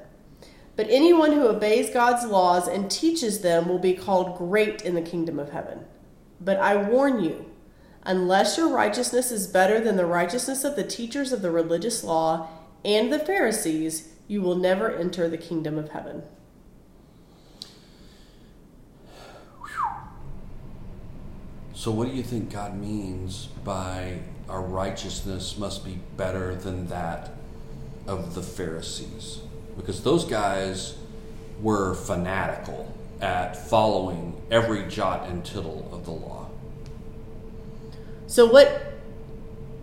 But 0.74 0.88
anyone 0.88 1.32
who 1.32 1.46
obeys 1.46 1.90
God's 1.90 2.24
laws 2.24 2.66
and 2.66 2.90
teaches 2.90 3.40
them 3.40 3.68
will 3.68 3.78
be 3.78 3.94
called 3.94 4.38
great 4.38 4.82
in 4.82 4.94
the 4.94 5.02
kingdom 5.02 5.38
of 5.38 5.50
heaven. 5.50 5.84
But 6.40 6.58
I 6.58 6.76
warn 6.76 7.22
you, 7.22 7.50
unless 8.04 8.56
your 8.56 8.68
righteousness 8.68 9.30
is 9.30 9.46
better 9.46 9.80
than 9.80 9.96
the 9.96 10.06
righteousness 10.06 10.64
of 10.64 10.76
the 10.76 10.82
teachers 10.82 11.32
of 11.32 11.42
the 11.42 11.50
religious 11.50 12.02
law 12.02 12.48
and 12.84 13.12
the 13.12 13.18
Pharisees, 13.18 14.08
you 14.26 14.40
will 14.40 14.56
never 14.56 14.90
enter 14.90 15.28
the 15.28 15.38
kingdom 15.38 15.76
of 15.78 15.90
heaven. 15.90 16.22
So, 21.82 21.90
what 21.90 22.08
do 22.08 22.14
you 22.14 22.22
think 22.22 22.52
God 22.52 22.78
means 22.78 23.46
by 23.64 24.20
our 24.48 24.62
righteousness 24.62 25.58
must 25.58 25.84
be 25.84 25.98
better 26.16 26.54
than 26.54 26.86
that 26.86 27.32
of 28.06 28.36
the 28.36 28.42
Pharisees? 28.42 29.40
Because 29.76 30.00
those 30.00 30.24
guys 30.24 30.96
were 31.60 31.94
fanatical 31.94 32.94
at 33.20 33.56
following 33.56 34.40
every 34.48 34.86
jot 34.86 35.28
and 35.28 35.44
tittle 35.44 35.88
of 35.90 36.04
the 36.04 36.12
law. 36.12 36.46
So, 38.28 38.46
what 38.46 38.92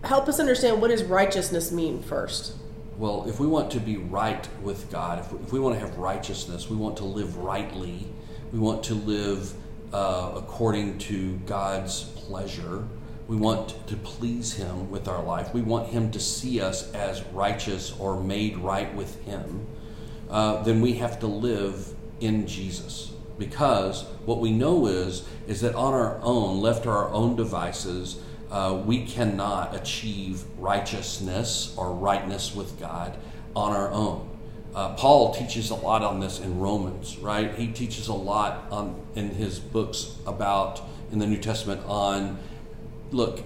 help 0.02 0.26
us 0.26 0.40
understand 0.40 0.80
what 0.80 0.88
does 0.88 1.04
righteousness 1.04 1.70
mean 1.70 2.02
first? 2.02 2.54
Well, 2.96 3.28
if 3.28 3.38
we 3.38 3.46
want 3.46 3.70
to 3.72 3.78
be 3.78 3.98
right 3.98 4.48
with 4.62 4.90
God, 4.90 5.18
if 5.18 5.30
we, 5.30 5.38
if 5.40 5.52
we 5.52 5.60
want 5.60 5.78
to 5.78 5.86
have 5.86 5.98
righteousness, 5.98 6.70
we 6.70 6.76
want 6.76 6.96
to 6.96 7.04
live 7.04 7.36
rightly, 7.36 8.06
we 8.52 8.58
want 8.58 8.84
to 8.84 8.94
live 8.94 9.52
uh, 9.92 10.32
according 10.36 10.98
to 10.98 11.36
God's 11.46 12.04
pleasure. 12.04 12.86
We 13.28 13.36
want 13.36 13.86
to 13.86 13.96
please 13.96 14.54
Him 14.54 14.90
with 14.90 15.08
our 15.08 15.22
life. 15.22 15.54
We 15.54 15.62
want 15.62 15.88
Him 15.88 16.10
to 16.12 16.20
see 16.20 16.60
us 16.60 16.92
as 16.92 17.22
righteous 17.32 17.92
or 17.98 18.20
made 18.20 18.58
right 18.58 18.92
with 18.94 19.22
Him. 19.24 19.66
Uh, 20.28 20.62
then 20.62 20.80
we 20.80 20.94
have 20.94 21.20
to 21.20 21.26
live 21.26 21.94
in 22.20 22.46
Jesus. 22.46 23.12
Because 23.38 24.04
what 24.26 24.40
we 24.40 24.52
know 24.52 24.86
is 24.86 25.24
is 25.48 25.62
that 25.62 25.74
on 25.74 25.94
our 25.94 26.20
own, 26.22 26.60
left 26.60 26.84
to 26.84 26.90
our 26.90 27.08
own 27.10 27.36
devices, 27.36 28.20
uh, 28.50 28.80
we 28.84 29.06
cannot 29.06 29.74
achieve 29.74 30.44
righteousness 30.58 31.74
or 31.76 31.92
rightness 31.92 32.54
with 32.54 32.78
God 32.78 33.16
on 33.56 33.72
our 33.72 33.90
own. 33.90 34.28
Uh, 34.74 34.94
Paul 34.94 35.34
teaches 35.34 35.70
a 35.70 35.74
lot 35.74 36.02
on 36.02 36.20
this 36.20 36.38
in 36.38 36.60
Romans, 36.60 37.18
right? 37.18 37.54
He 37.54 37.68
teaches 37.68 38.08
a 38.08 38.14
lot 38.14 38.72
in 39.14 39.30
his 39.30 39.58
books 39.58 40.16
about, 40.26 40.80
in 41.10 41.18
the 41.18 41.26
New 41.26 41.38
Testament, 41.38 41.82
on 41.86 42.38
look, 43.10 43.42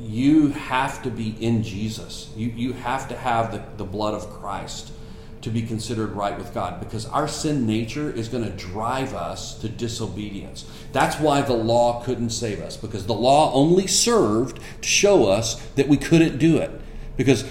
you 0.00 0.48
have 0.48 1.02
to 1.02 1.10
be 1.10 1.30
in 1.40 1.62
Jesus. 1.62 2.30
You, 2.36 2.48
you 2.48 2.72
have 2.74 3.08
to 3.08 3.16
have 3.16 3.52
the, 3.52 3.64
the 3.76 3.84
blood 3.84 4.14
of 4.14 4.28
Christ 4.30 4.92
to 5.40 5.50
be 5.50 5.62
considered 5.62 6.12
right 6.12 6.36
with 6.36 6.52
God 6.52 6.80
because 6.80 7.06
our 7.06 7.28
sin 7.28 7.66
nature 7.66 8.10
is 8.10 8.28
going 8.28 8.44
to 8.44 8.50
drive 8.50 9.14
us 9.14 9.58
to 9.60 9.68
disobedience. 9.68 10.68
That's 10.92 11.16
why 11.18 11.42
the 11.42 11.54
law 11.54 12.02
couldn't 12.02 12.30
save 12.30 12.60
us 12.60 12.76
because 12.76 13.06
the 13.06 13.14
law 13.14 13.52
only 13.52 13.86
served 13.86 14.60
to 14.82 14.88
show 14.88 15.26
us 15.26 15.54
that 15.76 15.88
we 15.88 15.96
couldn't 15.96 16.38
do 16.38 16.58
it. 16.58 16.70
Because 17.16 17.44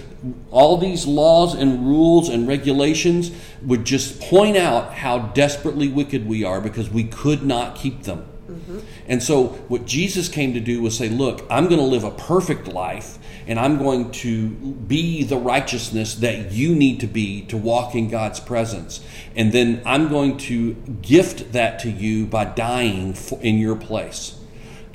all 0.52 0.78
these 0.78 1.06
laws 1.06 1.54
and 1.54 1.88
rules 1.88 2.30
and 2.30 2.48
regulations 2.48 3.32
would 3.62 3.86
just 3.86 4.20
point 4.20 4.58
out 4.58 4.94
how 4.94 5.20
desperately 5.20 5.88
wicked 5.88 6.28
we 6.28 6.44
are 6.44 6.62
because 6.62 6.90
we 6.90 7.04
could 7.04 7.44
not 7.44 7.76
keep 7.76 8.04
them. 8.04 8.26
Mm-hmm. 8.50 8.80
And 9.08 9.22
so, 9.22 9.48
what 9.68 9.86
Jesus 9.86 10.30
came 10.30 10.54
to 10.54 10.60
do 10.60 10.82
was 10.82 10.98
say, 10.98 11.10
Look, 11.10 11.46
I'm 11.50 11.66
going 11.68 11.80
to 11.80 11.86
live 11.86 12.04
a 12.04 12.12
perfect 12.12 12.68
life, 12.68 13.20
and 13.46 13.60
I'm 13.60 13.78
going 13.78 14.12
to 14.12 14.50
be 14.50 15.24
the 15.24 15.38
righteousness 15.38 16.16
that 16.16 16.52
you 16.52 16.74
need 16.76 17.00
to 17.02 17.08
be 17.08 17.42
to 17.44 17.58
walk 17.58 17.96
in 17.96 18.10
God's 18.10 18.40
presence. 18.40 19.04
And 19.36 19.52
then 19.52 19.82
I'm 19.86 20.08
going 20.10 20.38
to 20.38 20.74
gift 21.02 21.54
that 21.54 21.80
to 21.80 21.90
you 21.90 22.26
by 22.26 22.46
dying 22.46 23.16
in 23.42 23.60
your 23.60 23.76
place. 23.76 24.37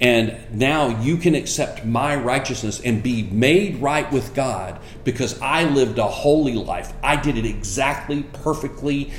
And 0.02 0.36
now 0.50 1.00
you 1.00 1.16
can 1.16 1.36
accept 1.36 1.84
my 1.84 2.16
righteousness 2.16 2.80
and 2.80 3.04
be 3.04 3.22
made 3.22 3.76
right 3.76 4.10
with 4.10 4.34
God 4.34 4.80
because 5.04 5.40
I 5.40 5.62
lived 5.62 6.00
a 6.00 6.08
holy 6.08 6.54
life. 6.54 6.92
I 7.04 7.14
did 7.14 7.38
it 7.38 7.46
exactly, 7.46 8.24
perfectly, 8.24 9.12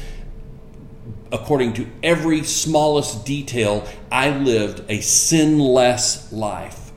according 1.32 1.74
to 1.76 1.90
every 2.04 2.44
smallest 2.44 3.26
detail. 3.26 3.88
I 4.12 4.32
lived 4.32 4.84
a 4.90 5.00
sinless 5.00 6.30
life 6.34 6.92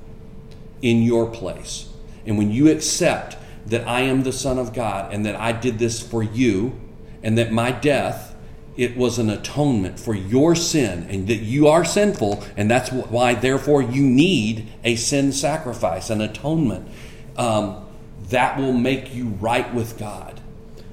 in 0.82 1.02
your 1.02 1.30
place. 1.30 1.88
And 2.26 2.36
when 2.36 2.50
you 2.50 2.72
accept 2.72 3.36
that 3.66 3.86
I 3.86 4.00
am 4.00 4.24
the 4.24 4.32
Son 4.32 4.58
of 4.58 4.74
God 4.74 5.14
and 5.14 5.24
that 5.26 5.36
I 5.36 5.52
did 5.52 5.78
this 5.78 6.02
for 6.02 6.24
you 6.24 6.78
and 7.22 7.38
that 7.38 7.52
my 7.52 7.70
death 7.70 8.35
it 8.76 8.96
was 8.96 9.18
an 9.18 9.30
atonement 9.30 9.98
for 9.98 10.14
your 10.14 10.54
sin 10.54 11.06
and 11.08 11.26
that 11.28 11.36
you 11.36 11.66
are 11.68 11.84
sinful 11.84 12.44
and 12.56 12.70
that's 12.70 12.90
why 12.90 13.34
therefore 13.34 13.82
you 13.82 14.02
need 14.02 14.68
a 14.84 14.96
sin 14.96 15.32
sacrifice 15.32 16.10
an 16.10 16.20
atonement. 16.20 16.88
Um, 17.36 17.82
that 18.30 18.58
will 18.58 18.72
make 18.72 19.14
you 19.14 19.28
right 19.40 19.72
with 19.72 19.98
god. 19.98 20.40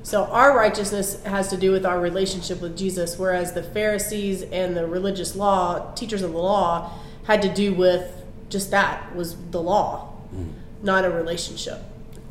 So 0.04 0.26
our 0.26 0.56
righteousness 0.56 1.24
has 1.24 1.48
to 1.50 1.58
do 1.58 1.72
with 1.72 1.86
our 1.86 2.00
relationship 2.00 2.62
with 2.62 2.78
jesus 2.78 3.18
whereas 3.18 3.54
the 3.54 3.64
pharisees 3.64 4.44
and 4.44 4.76
the 4.76 4.86
religious 4.88 5.36
law 5.36 5.94
teachers 5.94 6.22
of 6.22 6.32
the 6.32 6.38
law 6.38 6.92
had 7.26 7.42
to 7.42 7.54
do 7.54 7.74
with 7.74 8.24
just 8.50 8.72
that 8.72 9.16
was 9.16 9.36
the 9.52 9.62
law 9.62 10.14
mm. 10.34 10.52
not 10.82 11.06
a 11.06 11.10
relationship. 11.10 11.80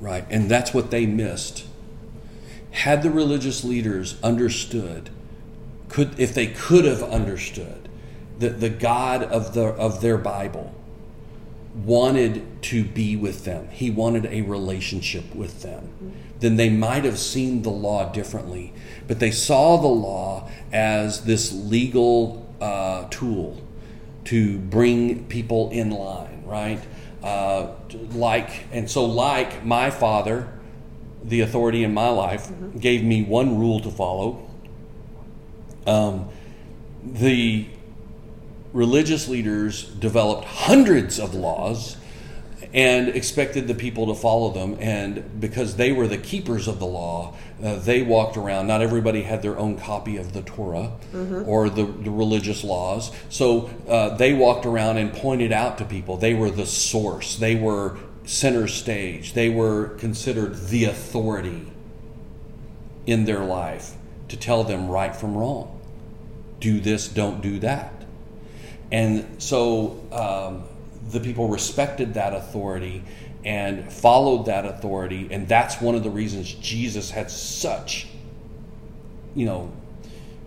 Right 0.01 0.25
and 0.31 0.51
that's 0.51 0.73
what 0.73 0.91
they 0.91 1.07
missed. 1.07 1.67
Had 2.71 3.03
the 3.03 3.11
religious 3.11 3.65
leaders 3.65 4.21
understood 4.23 5.11
could 5.93 6.19
if 6.19 6.35
they 6.35 6.49
could 6.49 6.85
have 6.85 7.03
understood 7.03 7.89
that 8.39 8.61
the 8.61 8.71
God 8.71 9.23
of 9.23 9.55
the 9.55 9.67
of 9.67 10.01
their 10.01 10.19
Bible 10.19 10.75
wanted 11.75 12.63
to 12.63 12.85
be 12.85 13.17
with 13.17 13.45
them. 13.45 13.69
He 13.71 13.91
wanted 13.91 14.27
a 14.27 14.43
relationship 14.43 15.35
with 15.35 15.63
them. 15.63 16.15
Then 16.41 16.57
they 16.57 16.69
might 16.69 17.05
have 17.05 17.19
seen 17.19 17.63
the 17.63 17.71
law 17.71 18.13
differently. 18.13 18.75
But 19.07 19.21
they 19.21 19.31
saw 19.31 19.79
the 19.79 19.89
law 19.89 20.51
as 20.73 21.25
this 21.25 21.53
legal 21.53 22.47
uh, 22.61 23.07
tool 23.11 23.61
to 24.25 24.59
bring 24.59 25.27
people 25.27 25.71
in 25.71 25.91
line, 25.91 26.43
right? 26.45 26.81
Uh, 27.23 27.69
like 28.13 28.65
and 28.73 28.91
so, 28.91 29.05
like 29.05 29.65
my 29.65 29.91
father, 29.91 30.53
the 31.23 31.41
authority 31.41 31.85
in 31.85 31.95
my 31.95 32.09
life, 32.09 32.49
mm-hmm. 32.49 32.79
gave 32.79 33.05
me 33.05 33.23
one 33.23 33.59
rule 33.59 33.81
to 33.81 33.91
follow 33.91 34.49
um, 35.87 36.29
the 37.05 37.67
religious 38.73 39.29
leaders 39.29 39.85
developed 39.85 40.45
hundreds 40.45 41.19
of 41.19 41.35
laws 41.35 41.97
and 42.75 43.09
expected 43.09 43.69
the 43.69 43.75
people 43.75 44.07
to 44.07 44.15
follow 44.15 44.51
them. 44.51 44.77
And 44.81 45.41
because 45.41 45.77
they 45.77 45.93
were 45.93 46.09
the 46.09 46.17
keepers 46.17 46.69
of 46.69 46.79
the 46.79 46.87
law, 46.87 47.37
uh, 47.63 47.77
they 47.77 48.03
walked 48.03 48.37
around. 48.37 48.67
Not 48.67 48.81
everybody 48.81 49.23
had 49.23 49.43
their 49.43 49.59
own 49.59 49.79
copy 49.79 50.17
of 50.17 50.33
the 50.33 50.43
Torah 50.43 50.93
mm-hmm. 51.13 51.47
or 51.47 51.69
the, 51.69 51.85
the, 51.85 52.11
religious 52.11 52.65
laws. 52.65 53.13
So 53.29 53.69
uh, 53.87 54.17
they 54.17 54.33
walked 54.33 54.65
around 54.65 54.97
and 54.97 55.13
pointed 55.13 55.53
out 55.53 55.79
to 55.79 55.85
people. 55.85 56.17
They 56.17 56.35
were 56.35 56.51
the 56.51 56.67
source, 56.67 57.37
they 57.37 57.57
were 57.57 57.99
center 58.25 58.69
stage, 58.69 59.35
they 59.35 59.49
were 59.49 59.89
considered 59.99 60.69
the 60.69 60.85
authority 60.85 61.71
in 63.05 63.25
their 63.25 63.45
life 63.45 63.97
to 64.33 64.39
tell 64.39 64.65
them 64.65 64.89
right 64.89 65.15
from 65.15 65.37
wrong. 65.37 65.79
Do 66.59 66.81
this, 66.81 67.07
don't 67.07 67.43
do 67.43 67.59
that. 67.59 67.93
And 68.91 69.43
so 69.43 70.01
um, 70.11 70.65
the 71.11 71.21
people 71.21 71.49
respected 71.49 72.15
that 72.15 72.33
authority 72.33 73.05
and 73.45 73.93
followed 73.93 74.47
that 74.47 74.65
authority. 74.65 75.29
And 75.31 75.47
that's 75.47 75.83
one 75.83 75.95
of 75.95 76.03
the 76.03 76.09
reasons 76.09 76.51
Jesus 76.55 77.11
had 77.11 77.31
such, 77.31 78.07
you 79.35 79.45
know, 79.45 79.71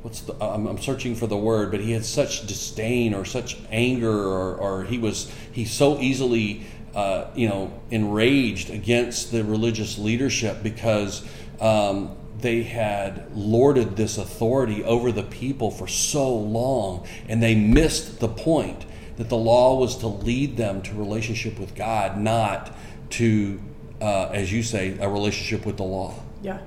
what's 0.01 0.21
the, 0.21 0.33
I'm, 0.43 0.65
I'm, 0.65 0.81
searching 0.81 1.13
for 1.13 1.27
the 1.27 1.37
word, 1.37 1.69
but 1.69 1.79
he 1.79 1.91
had 1.91 2.05
such 2.05 2.47
disdain 2.47 3.13
or 3.13 3.23
such 3.23 3.59
anger, 3.69 4.11
or, 4.11 4.55
or 4.55 4.83
he 4.83 4.97
was, 4.97 5.31
he 5.51 5.63
so 5.65 5.99
easily 5.99 6.65
uh, 6.95 7.29
you 7.35 7.47
know, 7.47 7.71
enraged 7.91 8.71
against 8.71 9.31
the 9.31 9.43
religious 9.43 9.99
leadership 9.99 10.63
because 10.63 11.23
um, 11.61 12.17
they 12.39 12.63
had 12.63 13.31
lorded 13.35 13.95
this 13.95 14.17
authority 14.17 14.83
over 14.83 15.11
the 15.11 15.23
people 15.23 15.71
for 15.71 15.87
so 15.87 16.33
long, 16.33 17.07
and 17.27 17.41
they 17.41 17.55
missed 17.55 18.19
the 18.19 18.27
point 18.27 18.85
that 19.17 19.29
the 19.29 19.37
law 19.37 19.79
was 19.79 19.97
to 19.97 20.07
lead 20.07 20.57
them 20.57 20.81
to 20.81 20.93
relationship 20.93 21.57
with 21.59 21.75
God, 21.75 22.17
not 22.17 22.75
to, 23.11 23.59
uh, 24.01 24.29
as 24.33 24.51
you 24.51 24.63
say, 24.63 24.97
a 24.99 25.07
relationship 25.07 25.65
with 25.65 25.77
the 25.77 25.83
law. 25.83 26.13
Yeah. 26.41 26.59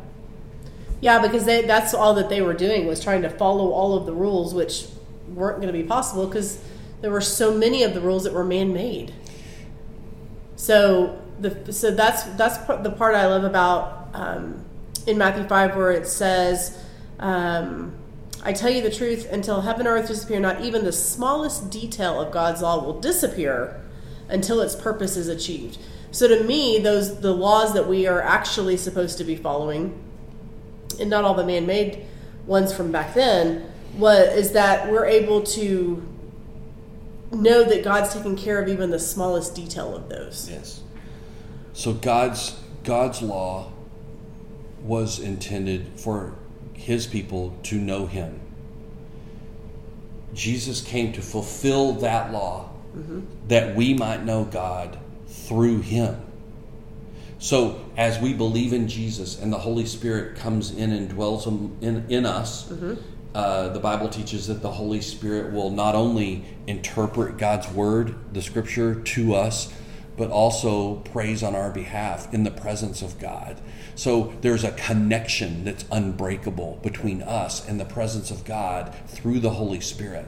Yeah, 1.00 1.20
because 1.20 1.44
they, 1.44 1.62
that's 1.62 1.94
all 1.94 2.14
that 2.14 2.28
they 2.28 2.42
were 2.42 2.54
doing 2.54 2.86
was 2.86 3.02
trying 3.02 3.22
to 3.22 3.30
follow 3.30 3.70
all 3.70 3.96
of 3.96 4.06
the 4.06 4.14
rules, 4.14 4.54
which 4.54 4.86
weren't 5.28 5.60
going 5.60 5.72
to 5.72 5.78
be 5.78 5.84
possible 5.84 6.26
because 6.26 6.62
there 7.00 7.10
were 7.10 7.20
so 7.20 7.54
many 7.54 7.82
of 7.82 7.94
the 7.94 8.00
rules 8.00 8.24
that 8.24 8.32
were 8.32 8.44
man-made. 8.44 9.14
So 10.56 11.22
the 11.38 11.72
so 11.72 11.92
that's 11.92 12.24
that's 12.36 12.56
the 12.82 12.90
part 12.90 13.14
I 13.14 13.26
love 13.26 13.44
about 13.44 14.08
um, 14.12 14.64
in 15.08 15.18
Matthew 15.18 15.44
five 15.48 15.74
where 15.74 15.90
it 15.90 16.06
says, 16.06 16.78
um, 17.18 17.92
"I 18.42 18.52
tell 18.52 18.70
you 18.70 18.82
the 18.82 18.90
truth: 18.90 19.26
until 19.32 19.62
heaven 19.62 19.86
and 19.86 19.98
earth 19.98 20.08
disappear, 20.08 20.38
not 20.38 20.60
even 20.60 20.84
the 20.84 20.92
smallest 20.92 21.70
detail 21.70 22.20
of 22.20 22.30
God's 22.30 22.62
law 22.62 22.84
will 22.84 23.00
disappear 23.00 23.80
until 24.28 24.60
its 24.60 24.76
purpose 24.76 25.16
is 25.16 25.28
achieved." 25.28 25.78
So 26.10 26.28
to 26.28 26.44
me, 26.44 26.78
those 26.78 27.20
the 27.20 27.32
laws 27.34 27.74
that 27.74 27.88
we 27.88 28.06
are 28.06 28.22
actually 28.22 28.76
supposed 28.76 29.18
to 29.18 29.24
be 29.24 29.36
following, 29.36 29.98
and 31.00 31.10
not 31.10 31.24
all 31.24 31.34
the 31.34 31.44
man-made 31.44 32.04
ones 32.46 32.72
from 32.72 32.92
back 32.92 33.14
then, 33.14 33.64
was 33.96 34.28
is 34.34 34.52
that 34.52 34.90
we're 34.90 35.06
able 35.06 35.42
to 35.42 36.02
know 37.30 37.62
that 37.62 37.84
God's 37.84 38.14
taking 38.14 38.36
care 38.36 38.58
of 38.62 38.68
even 38.68 38.90
the 38.90 38.98
smallest 38.98 39.54
detail 39.54 39.94
of 39.94 40.08
those. 40.08 40.48
Yes. 40.50 40.80
So 41.74 41.92
God's 41.92 42.56
God's 42.84 43.20
law 43.20 43.72
was 44.82 45.18
intended 45.18 45.88
for 45.96 46.34
his 46.74 47.06
people 47.06 47.56
to 47.64 47.76
know 47.76 48.06
him. 48.06 48.40
Jesus 50.34 50.82
came 50.82 51.12
to 51.12 51.22
fulfill 51.22 51.92
that 51.94 52.32
law 52.32 52.70
mm-hmm. 52.96 53.20
that 53.48 53.74
we 53.74 53.94
might 53.94 54.24
know 54.24 54.44
God 54.44 54.98
through 55.26 55.80
him. 55.80 56.22
So, 57.40 57.84
as 57.96 58.18
we 58.18 58.32
believe 58.32 58.72
in 58.72 58.88
Jesus 58.88 59.40
and 59.40 59.52
the 59.52 59.58
Holy 59.58 59.86
Spirit 59.86 60.36
comes 60.36 60.72
in 60.72 60.92
and 60.92 61.08
dwells 61.08 61.46
in, 61.46 62.04
in 62.08 62.26
us, 62.26 62.68
mm-hmm. 62.68 62.94
uh, 63.34 63.68
the 63.68 63.78
Bible 63.78 64.08
teaches 64.08 64.48
that 64.48 64.60
the 64.60 64.72
Holy 64.72 65.00
Spirit 65.00 65.52
will 65.52 65.70
not 65.70 65.94
only 65.94 66.44
interpret 66.66 67.38
God's 67.38 67.68
Word, 67.68 68.16
the 68.32 68.42
Scripture, 68.42 68.96
to 68.96 69.34
us, 69.34 69.72
but 70.16 70.30
also 70.30 70.96
prays 70.96 71.44
on 71.44 71.54
our 71.54 71.70
behalf 71.70 72.34
in 72.34 72.42
the 72.42 72.50
presence 72.50 73.02
of 73.02 73.20
God. 73.20 73.60
So 73.98 74.32
there's 74.42 74.62
a 74.62 74.70
connection 74.70 75.64
that's 75.64 75.84
unbreakable 75.90 76.78
between 76.84 77.20
us 77.20 77.68
and 77.68 77.80
the 77.80 77.84
presence 77.84 78.30
of 78.30 78.44
God 78.44 78.94
through 79.08 79.40
the 79.40 79.50
Holy 79.50 79.80
Spirit. 79.80 80.26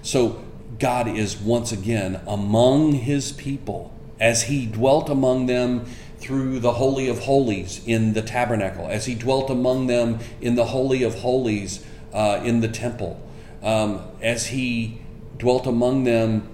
So 0.00 0.42
God 0.78 1.06
is 1.06 1.36
once 1.36 1.70
again 1.70 2.22
among 2.26 2.92
his 2.92 3.32
people 3.32 3.92
as 4.18 4.44
he 4.44 4.64
dwelt 4.64 5.10
among 5.10 5.44
them 5.44 5.84
through 6.16 6.60
the 6.60 6.72
Holy 6.72 7.08
of 7.08 7.18
Holies 7.18 7.82
in 7.84 8.14
the 8.14 8.22
tabernacle, 8.22 8.86
as 8.86 9.04
he 9.04 9.14
dwelt 9.14 9.50
among 9.50 9.86
them 9.86 10.20
in 10.40 10.54
the 10.54 10.64
Holy 10.64 11.02
of 11.02 11.16
Holies 11.16 11.84
uh, 12.14 12.40
in 12.42 12.60
the 12.60 12.68
temple, 12.68 13.20
um, 13.62 14.00
as 14.22 14.46
he 14.46 15.02
dwelt 15.36 15.66
among 15.66 16.04
them 16.04 16.48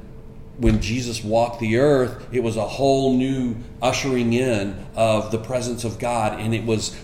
when 0.59 0.81
Jesus 0.81 1.23
walked 1.23 1.61
the 1.61 1.79
earth, 1.79 2.27
it 2.33 2.43
was 2.43 2.57
a 2.57 2.67
whole 2.67 3.17
new 3.17 3.57
ushering 3.83 4.33
in 4.33 4.87
of 4.95 5.31
the 5.31 5.39
presence 5.39 5.85
of 5.85 5.99
God, 5.99 6.41
and 6.41 6.55
it 6.55 6.65
was 6.65 6.97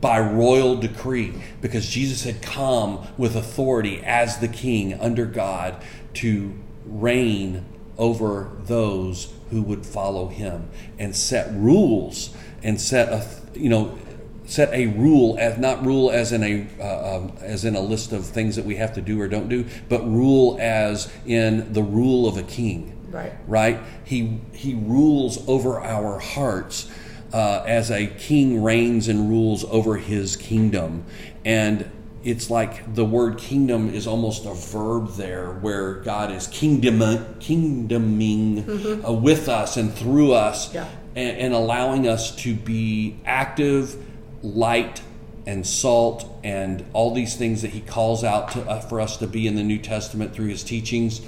by 0.00 0.18
royal 0.18 0.76
decree 0.76 1.34
because 1.60 1.86
Jesus 1.86 2.24
had 2.24 2.40
come 2.40 3.06
with 3.18 3.36
authority 3.36 4.02
as 4.04 4.38
the 4.38 4.48
king 4.48 4.94
under 4.94 5.26
God 5.26 5.76
to 6.14 6.54
reign 6.86 7.64
over 7.98 8.50
those 8.60 9.32
who 9.50 9.62
would 9.62 9.84
follow 9.84 10.28
him 10.28 10.68
and 10.98 11.14
set 11.14 11.52
rules 11.52 12.34
and 12.62 12.80
set 12.80 13.08
a 13.08 13.26
you 13.58 13.68
know 13.68 13.98
set 14.46 14.72
a 14.72 14.86
rule 14.86 15.36
as 15.38 15.58
not 15.58 15.84
rule 15.84 16.10
as 16.10 16.32
in 16.32 16.42
a 16.42 16.66
uh, 16.80 17.16
um, 17.16 17.32
as 17.40 17.64
in 17.64 17.76
a 17.76 17.80
list 17.80 18.12
of 18.12 18.24
things 18.24 18.56
that 18.56 18.64
we 18.64 18.76
have 18.76 18.94
to 18.94 19.02
do 19.02 19.20
or 19.20 19.28
don't 19.28 19.48
do 19.48 19.66
but 19.88 20.02
rule 20.04 20.56
as 20.60 21.12
in 21.26 21.72
the 21.72 21.82
rule 21.82 22.26
of 22.26 22.38
a 22.38 22.42
king 22.42 22.96
right 23.10 23.32
right 23.46 23.80
he 24.04 24.40
he 24.52 24.74
rules 24.74 25.46
over 25.48 25.80
our 25.80 26.18
hearts 26.18 26.90
uh, 27.32 27.62
as 27.66 27.90
a 27.90 28.06
king 28.06 28.62
reigns 28.62 29.08
and 29.08 29.28
rules 29.28 29.64
over 29.64 29.96
his 29.96 30.36
kingdom 30.36 31.04
and 31.44 31.90
it's 32.22 32.50
like 32.50 32.94
the 32.94 33.04
word 33.04 33.38
kingdom 33.38 33.92
is 33.94 34.06
almost 34.06 34.44
a 34.44 34.52
verb 34.52 35.14
there 35.14 35.52
where 35.52 35.94
God 35.94 36.30
is 36.30 36.46
kingdom, 36.48 37.00
kingdoming 37.38 38.62
mm-hmm. 38.62 39.06
uh, 39.06 39.12
with 39.12 39.48
us 39.48 39.76
and 39.76 39.92
through 39.92 40.32
us 40.32 40.72
yeah. 40.74 40.86
and, 41.16 41.38
and, 41.38 41.54
allowing 41.54 42.06
us 42.06 42.36
to 42.42 42.54
be 42.54 43.18
active, 43.24 43.96
light, 44.42 45.00
and 45.46 45.66
salt 45.66 46.26
and 46.44 46.84
all 46.92 47.14
these 47.14 47.36
things 47.36 47.62
that 47.62 47.70
he 47.70 47.80
calls 47.80 48.22
out 48.22 48.52
to, 48.52 48.62
uh, 48.68 48.80
for 48.80 49.00
us 49.00 49.16
to 49.16 49.26
be 49.26 49.46
in 49.46 49.56
the 49.56 49.62
New 49.62 49.78
Testament 49.78 50.34
through 50.34 50.48
his 50.48 50.62
teachings 50.62 51.22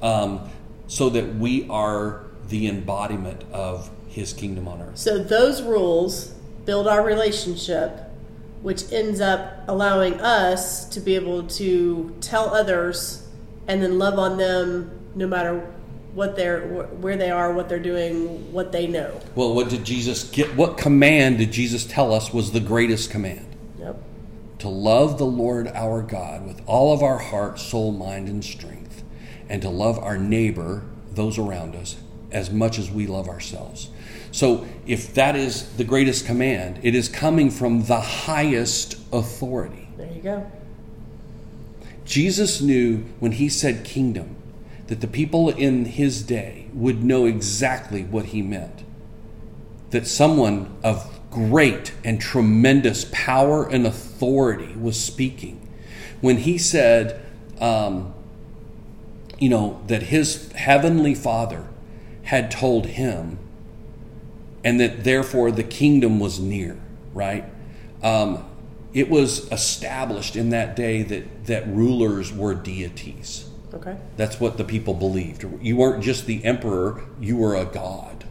um, 0.00 0.48
so 0.86 1.08
that 1.10 1.36
we 1.36 1.68
are 1.68 2.24
the 2.48 2.68
embodiment 2.68 3.42
of 3.52 3.90
his 4.08 4.32
kingdom 4.32 4.68
on 4.68 4.80
earth. 4.82 4.98
So 4.98 5.18
those 5.18 5.62
rules 5.62 6.28
build 6.64 6.86
our 6.86 7.04
relationship 7.04 8.06
which 8.62 8.90
ends 8.92 9.20
up 9.20 9.62
allowing 9.68 10.20
us 10.20 10.88
to 10.88 10.98
be 10.98 11.14
able 11.14 11.46
to 11.46 12.16
tell 12.20 12.54
others 12.54 13.24
and 13.68 13.82
then 13.82 13.98
love 13.98 14.18
on 14.18 14.36
them 14.38 14.90
no 15.14 15.26
matter 15.26 15.60
what 16.14 16.34
they're 16.34 16.66
where 16.66 17.16
they 17.16 17.30
are 17.30 17.52
what 17.52 17.68
they're 17.68 17.78
doing 17.78 18.52
what 18.52 18.72
they 18.72 18.86
know. 18.86 19.20
Well 19.34 19.54
what 19.54 19.68
did 19.68 19.84
jesus 19.84 20.24
get 20.24 20.56
what 20.56 20.78
command 20.78 21.38
did 21.38 21.52
jesus 21.52 21.84
tell 21.84 22.12
us 22.12 22.32
was 22.32 22.52
the 22.52 22.60
greatest 22.60 23.10
command? 23.10 23.46
Yep. 23.78 24.02
To 24.60 24.68
love 24.68 25.18
the 25.18 25.26
lord 25.26 25.68
our 25.68 26.02
god 26.02 26.46
with 26.46 26.60
all 26.66 26.92
of 26.94 27.02
our 27.02 27.18
heart 27.18 27.60
soul 27.60 27.92
mind 27.92 28.28
and 28.28 28.44
strength 28.44 28.75
and 29.48 29.62
to 29.62 29.68
love 29.68 29.98
our 29.98 30.18
neighbor 30.18 30.82
those 31.12 31.38
around 31.38 31.74
us 31.74 31.96
as 32.30 32.50
much 32.50 32.78
as 32.78 32.90
we 32.90 33.06
love 33.06 33.28
ourselves 33.28 33.90
so, 34.36 34.66
if 34.86 35.14
that 35.14 35.34
is 35.34 35.66
the 35.78 35.84
greatest 35.84 36.26
command, 36.26 36.80
it 36.82 36.94
is 36.94 37.08
coming 37.08 37.50
from 37.50 37.84
the 37.84 38.02
highest 38.02 38.98
authority. 39.10 39.88
There 39.96 40.12
you 40.12 40.20
go. 40.20 40.50
Jesus 42.04 42.60
knew 42.60 43.06
when 43.18 43.32
he 43.32 43.48
said 43.48 43.82
kingdom 43.82 44.36
that 44.88 45.00
the 45.00 45.06
people 45.06 45.48
in 45.48 45.86
his 45.86 46.22
day 46.22 46.68
would 46.74 47.02
know 47.02 47.24
exactly 47.24 48.04
what 48.04 48.26
he 48.26 48.42
meant. 48.42 48.84
That 49.88 50.06
someone 50.06 50.76
of 50.84 51.18
great 51.30 51.94
and 52.04 52.20
tremendous 52.20 53.06
power 53.12 53.66
and 53.66 53.86
authority 53.86 54.74
was 54.76 55.02
speaking. 55.02 55.66
When 56.20 56.36
he 56.36 56.58
said, 56.58 57.24
um, 57.58 58.12
you 59.38 59.48
know, 59.48 59.82
that 59.86 60.04
his 60.04 60.50
heavenly 60.52 61.14
father 61.14 61.68
had 62.24 62.50
told 62.50 62.86
him 62.86 63.38
and 64.64 64.80
that 64.80 65.04
therefore 65.04 65.50
the 65.50 65.62
kingdom 65.62 66.18
was 66.18 66.40
near, 66.40 66.76
right? 67.14 67.44
Um, 68.02 68.44
it 68.92 69.08
was 69.08 69.50
established 69.52 70.36
in 70.36 70.50
that 70.50 70.74
day 70.74 71.02
that, 71.02 71.46
that 71.46 71.68
rulers 71.68 72.32
were 72.32 72.54
deities. 72.54 73.48
Okay. 73.72 73.96
That's 74.16 74.40
what 74.40 74.56
the 74.56 74.64
people 74.64 74.94
believed. 74.94 75.44
You 75.60 75.76
weren't 75.76 76.02
just 76.02 76.26
the 76.26 76.44
emperor, 76.44 77.04
you 77.20 77.36
were 77.36 77.54
a 77.54 77.66
god, 77.66 78.24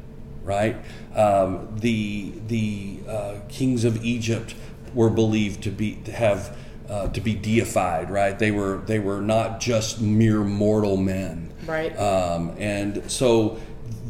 right? 0.44 0.76
Um, 1.16 1.78
the 1.80 2.34
the 2.48 3.00
uh, 3.08 3.36
kings 3.48 3.86
of 3.86 4.04
Egypt 4.04 4.56
were 4.94 5.10
believed 5.10 5.62
to 5.64 5.70
be 5.70 5.96
to 6.06 6.12
have 6.12 6.58
uh, 6.90 7.08
to 7.10 7.22
be 7.22 7.34
deified, 7.34 8.10
right? 8.10 8.38
They 8.38 8.52
were 8.52 8.82
they 8.86 9.00
were 9.00 9.22
not 9.22 9.60
just 9.60 10.02
mere 10.02 10.44
mortal 10.44 10.98
men, 10.98 11.54
right? 11.66 11.98
Um, 11.98 12.56
and 12.58 13.10
so 13.10 13.60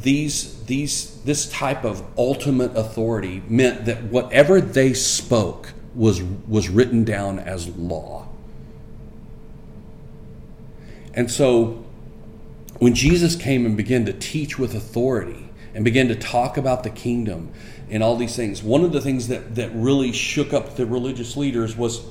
these 0.01 0.63
these 0.65 1.21
this 1.23 1.49
type 1.49 1.83
of 1.83 2.03
ultimate 2.17 2.75
authority 2.75 3.41
meant 3.47 3.85
that 3.85 4.03
whatever 4.03 4.61
they 4.61 4.93
spoke 4.93 5.73
was 5.95 6.21
was 6.21 6.69
written 6.69 7.03
down 7.03 7.39
as 7.39 7.67
law. 7.69 8.27
And 11.13 11.31
so 11.31 11.85
when 12.79 12.93
Jesus 12.93 13.35
came 13.35 13.65
and 13.65 13.77
began 13.77 14.05
to 14.05 14.13
teach 14.13 14.59
with 14.59 14.75
authority 14.75 15.49
and 15.73 15.85
began 15.85 16.07
to 16.09 16.15
talk 16.15 16.57
about 16.57 16.83
the 16.83 16.89
kingdom 16.89 17.51
and 17.89 18.03
all 18.03 18.17
these 18.17 18.35
things, 18.35 18.61
one 18.61 18.83
of 18.83 18.91
the 18.91 18.99
things 18.99 19.29
that, 19.29 19.55
that 19.55 19.71
really 19.73 20.11
shook 20.11 20.53
up 20.53 20.75
the 20.75 20.85
religious 20.85 21.37
leaders 21.37 21.77
was 21.77 22.01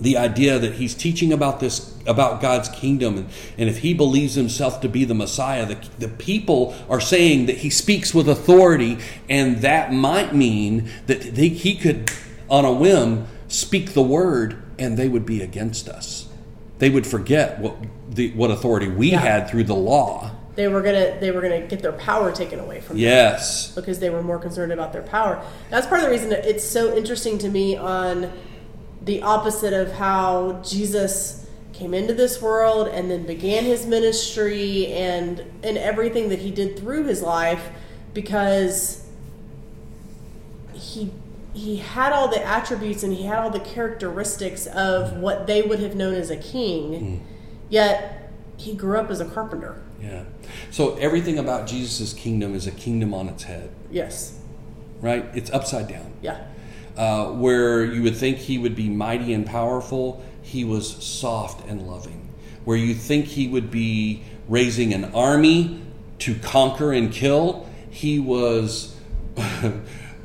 the 0.00 0.16
idea 0.16 0.58
that 0.58 0.74
he's 0.74 0.94
teaching 0.94 1.32
about 1.32 1.60
this 1.60 1.94
about 2.06 2.40
God's 2.42 2.68
kingdom 2.68 3.16
and, 3.16 3.28
and 3.56 3.68
if 3.68 3.78
he 3.78 3.94
believes 3.94 4.34
himself 4.34 4.80
to 4.80 4.88
be 4.88 5.04
the 5.04 5.14
Messiah 5.14 5.64
the, 5.66 5.78
the 5.98 6.08
people 6.08 6.74
are 6.90 7.00
saying 7.00 7.46
that 7.46 7.58
he 7.58 7.70
speaks 7.70 8.12
with 8.12 8.28
authority 8.28 8.98
and 9.28 9.58
that 9.58 9.92
might 9.92 10.34
mean 10.34 10.88
that 11.06 11.34
they, 11.36 11.48
he 11.48 11.76
could 11.76 12.10
on 12.50 12.64
a 12.64 12.72
whim 12.72 13.26
speak 13.48 13.94
the 13.94 14.02
word 14.02 14.60
and 14.78 14.96
they 14.98 15.08
would 15.08 15.24
be 15.24 15.40
against 15.40 15.88
us 15.88 16.26
they 16.80 16.90
would 16.90 17.06
forget 17.06 17.58
what 17.60 17.76
the 18.10 18.32
what 18.32 18.50
authority 18.50 18.88
we 18.88 19.12
Yeah. 19.12 19.20
had 19.20 19.48
through 19.48 19.64
the 19.64 19.76
law 19.76 20.32
They 20.56 20.66
were 20.68 20.82
gonna 20.82 21.18
they 21.20 21.30
were 21.30 21.40
gonna 21.40 21.66
get 21.68 21.80
their 21.82 21.92
power 21.92 22.32
taken 22.32 22.58
away 22.58 22.80
from 22.80 22.96
them. 22.96 23.02
yes 23.04 23.72
because 23.74 24.00
they 24.00 24.10
were 24.10 24.22
more 24.22 24.38
concerned 24.40 24.72
about 24.72 24.92
their 24.92 25.02
power. 25.02 25.40
That's 25.70 25.86
part 25.86 26.00
of 26.00 26.06
the 26.06 26.10
reason 26.10 26.30
that 26.30 26.44
it's 26.44 26.64
so 26.64 26.96
interesting 26.96 27.38
to 27.38 27.48
me 27.48 27.76
on 27.76 28.30
the 29.04 29.22
opposite 29.22 29.72
of 29.72 29.92
how 29.92 30.62
Jesus 30.64 31.46
came 31.72 31.92
into 31.92 32.14
this 32.14 32.40
world 32.40 32.88
and 32.88 33.10
then 33.10 33.26
began 33.26 33.64
his 33.64 33.84
ministry 33.84 34.86
and 34.92 35.40
and 35.62 35.76
everything 35.76 36.28
that 36.28 36.38
he 36.38 36.50
did 36.50 36.78
through 36.78 37.04
his 37.04 37.20
life 37.20 37.70
because 38.14 39.06
he 40.72 41.10
he 41.52 41.76
had 41.76 42.12
all 42.12 42.28
the 42.28 42.42
attributes 42.44 43.02
and 43.02 43.12
he 43.12 43.24
had 43.24 43.38
all 43.38 43.50
the 43.50 43.60
characteristics 43.60 44.66
of 44.66 45.14
what 45.14 45.46
they 45.46 45.62
would 45.62 45.80
have 45.80 45.96
known 45.96 46.14
as 46.14 46.30
a 46.30 46.36
king 46.36 47.18
hmm. 47.18 47.24
yet 47.68 48.30
he 48.56 48.72
grew 48.72 48.96
up 48.96 49.10
as 49.10 49.18
a 49.20 49.24
carpenter. 49.24 49.82
Yeah. 50.00 50.22
So 50.70 50.94
everything 50.96 51.38
about 51.38 51.66
jesus' 51.66 52.12
kingdom 52.12 52.54
is 52.54 52.68
a 52.68 52.70
kingdom 52.70 53.12
on 53.12 53.28
its 53.28 53.42
head. 53.42 53.70
Yes. 53.90 54.38
Right? 55.00 55.26
It's 55.34 55.50
upside 55.50 55.88
down. 55.88 56.12
Yeah 56.22 56.46
uh, 56.96 57.26
where 57.26 57.84
you 57.84 58.02
would 58.02 58.16
think 58.16 58.38
he 58.38 58.58
would 58.58 58.76
be 58.76 58.88
mighty 58.88 59.32
and 59.32 59.46
powerful, 59.46 60.24
he 60.42 60.64
was 60.64 61.02
soft 61.04 61.68
and 61.68 61.86
loving. 61.86 62.28
Where 62.64 62.76
you 62.76 62.94
think 62.94 63.26
he 63.26 63.48
would 63.48 63.70
be 63.70 64.22
raising 64.48 64.92
an 64.94 65.06
army 65.14 65.80
to 66.20 66.34
conquer 66.36 66.92
and 66.92 67.12
kill, 67.12 67.68
he 67.90 68.18
was 68.18 68.94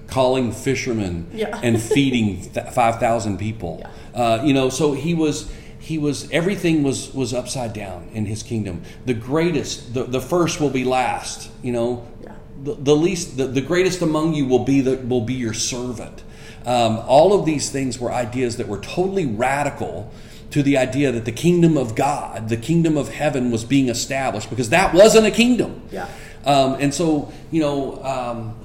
calling 0.08 0.52
fishermen 0.52 1.28
Yeah. 1.34 1.60
and 1.64 1.82
feeding 1.82 2.42
5,000 2.42 3.38
people. 3.38 3.86
Uh, 4.14 4.42
you 4.44 4.54
know, 4.54 4.70
so 4.70 4.94
he 4.94 5.14
was. 5.14 5.52
He 5.82 5.98
was 5.98 6.30
everything 6.30 6.84
was 6.84 7.12
was 7.16 7.34
upside 7.34 7.72
down 7.74 8.10
in 8.14 8.26
his 8.26 8.44
kingdom. 8.44 8.84
The 9.06 9.14
greatest, 9.14 9.94
the, 9.94 10.04
the 10.04 10.20
first 10.20 10.60
will 10.60 10.70
be 10.70 10.84
last. 10.84 11.50
You 11.64 11.72
know, 11.72 12.08
Yeah. 12.22 12.34
the, 12.62 12.76
the 12.76 12.96
least 12.96 13.38
the, 13.38 13.48
the 13.48 13.62
greatest 13.62 14.02
among 14.02 14.34
you 14.34 14.46
will 14.46 14.66
be 14.66 14.82
the 14.82 14.98
will 14.98 15.22
be 15.22 15.34
your 15.36 15.54
servant 15.54 16.22
um, 16.66 16.98
all 17.08 17.34
of 17.38 17.46
these 17.46 17.70
things 17.70 18.00
were 18.00 18.12
ideas 18.12 18.58
that 18.58 18.68
were 18.68 18.80
totally 18.80 19.26
radical 19.26 20.12
to 20.52 20.64
the 20.64 20.78
idea 20.78 21.12
that 21.12 21.26
the 21.26 21.32
kingdom 21.32 21.78
of 21.78 21.96
god 21.96 22.50
the 22.50 22.58
kingdom 22.58 22.98
of 22.98 23.10
heaven 23.10 23.52
was 23.52 23.64
being 23.64 23.90
established 23.90 24.50
because 24.50 24.70
that 24.70 24.94
wasn't 24.94 25.26
a 25.26 25.32
kingdom 25.32 25.82
Yeah. 25.92 26.08
um, 26.46 26.76
and 26.80 26.94
so 26.94 27.32
you 27.52 27.62
know 27.62 28.04
um, 28.04 28.56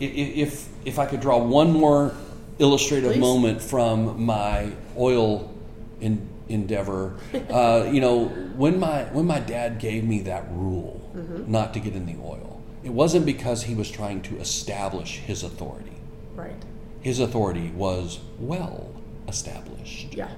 if 0.00 0.68
if 0.84 0.98
i 0.98 1.06
could 1.06 1.20
draw 1.20 1.38
one 1.38 1.70
more 1.72 2.14
illustrative 2.58 3.12
Please. 3.12 3.20
moment 3.20 3.60
from 3.62 4.24
my 4.24 4.70
oil 4.96 5.52
in, 6.00 6.28
endeavor 6.48 7.14
uh, 7.50 7.88
you 7.90 8.00
know 8.00 8.26
when 8.56 8.78
my 8.78 9.04
when 9.12 9.26
my 9.26 9.40
dad 9.40 9.78
gave 9.78 10.04
me 10.04 10.20
that 10.22 10.44
rule 10.50 11.00
not 11.46 11.72
to 11.74 11.80
get 11.80 11.94
in 11.94 12.06
the 12.06 12.16
oil 12.22 12.60
it 12.82 12.90
wasn't 12.90 13.24
because 13.24 13.62
he 13.64 13.74
was 13.74 13.90
trying 13.90 14.20
to 14.22 14.36
establish 14.38 15.18
his 15.18 15.42
authority 15.42 15.96
right 16.34 16.56
his 17.04 17.20
authority 17.20 17.70
was 17.76 18.18
well 18.40 18.90
established 19.28 20.12
yeah 20.14 20.30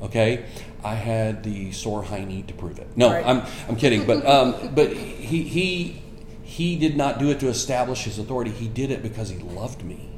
okay 0.00 0.44
i 0.82 0.94
had 0.94 1.42
the 1.44 1.70
sore 1.72 2.02
hiney 2.04 2.46
to 2.46 2.54
prove 2.54 2.78
it 2.78 2.86
no 2.96 3.10
Right. 3.10 3.26
i'm 3.26 3.42
i'm 3.68 3.76
kidding 3.76 4.06
but 4.06 4.24
um 4.26 4.70
but 4.74 4.92
he 4.92 5.42
he 5.42 6.00
he 6.42 6.76
did 6.76 6.96
not 6.96 7.18
do 7.18 7.30
it 7.30 7.38
to 7.40 7.48
establish 7.48 8.04
his 8.04 8.18
authority 8.18 8.50
he 8.50 8.68
did 8.68 8.90
it 8.90 9.02
because 9.02 9.28
he 9.30 9.38
loved 9.38 9.82
me 9.84 10.08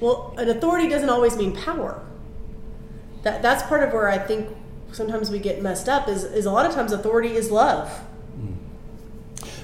Well, 0.00 0.34
an 0.38 0.48
authority 0.48 0.88
doesn't 0.88 1.10
always 1.10 1.36
mean 1.36 1.52
power. 1.56 2.00
That 3.24 3.42
that's 3.42 3.62
part 3.64 3.82
of 3.82 3.92
where 3.92 4.08
I 4.08 4.16
think 4.18 4.48
sometimes 4.92 5.28
we 5.30 5.38
get 5.40 5.60
messed 5.60 5.88
up 5.88 6.08
is, 6.08 6.22
is 6.24 6.46
a 6.46 6.52
lot 6.52 6.64
of 6.66 6.72
times 6.72 6.92
authority 6.92 7.34
is 7.34 7.50
love. 7.50 7.90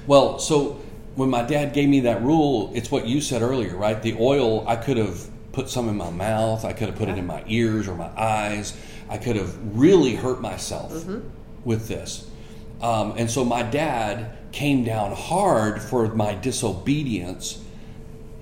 Well, 0.07 0.39
so 0.39 0.81
when 1.15 1.31
my 1.31 1.43
dad 1.43 1.73
gave 1.73 1.89
me 1.89 2.01
that 2.01 2.21
rule, 2.23 2.71
it's 2.75 2.91
what 2.91 3.07
you 3.07 3.21
said 3.21 3.41
earlier, 3.43 3.77
right? 3.77 4.01
The 4.03 4.17
oil, 4.19 4.67
I 4.69 4.77
could 4.77 4.97
have 4.97 5.29
put 5.55 5.71
some 5.71 5.88
in 5.88 5.97
my 5.97 6.11
mouth, 6.11 6.64
I 6.64 6.73
could 6.73 6.88
have 6.88 6.97
put 6.99 7.09
it 7.09 7.17
in 7.17 7.27
my 7.27 7.43
ears 7.47 7.87
or 7.88 7.95
my 7.95 8.11
eyes, 8.21 8.77
I 9.09 9.19
could 9.19 9.37
have 9.37 9.57
really 9.79 10.17
hurt 10.17 10.40
myself 10.40 11.07
with 11.64 11.87
this. 11.88 12.29
Um, 12.83 13.14
and 13.17 13.31
so 13.31 13.45
my 13.45 13.62
dad 13.62 14.37
came 14.53 14.85
down 14.85 15.12
hard 15.12 15.81
for 15.81 16.09
my 16.14 16.35
disobedience 16.35 17.61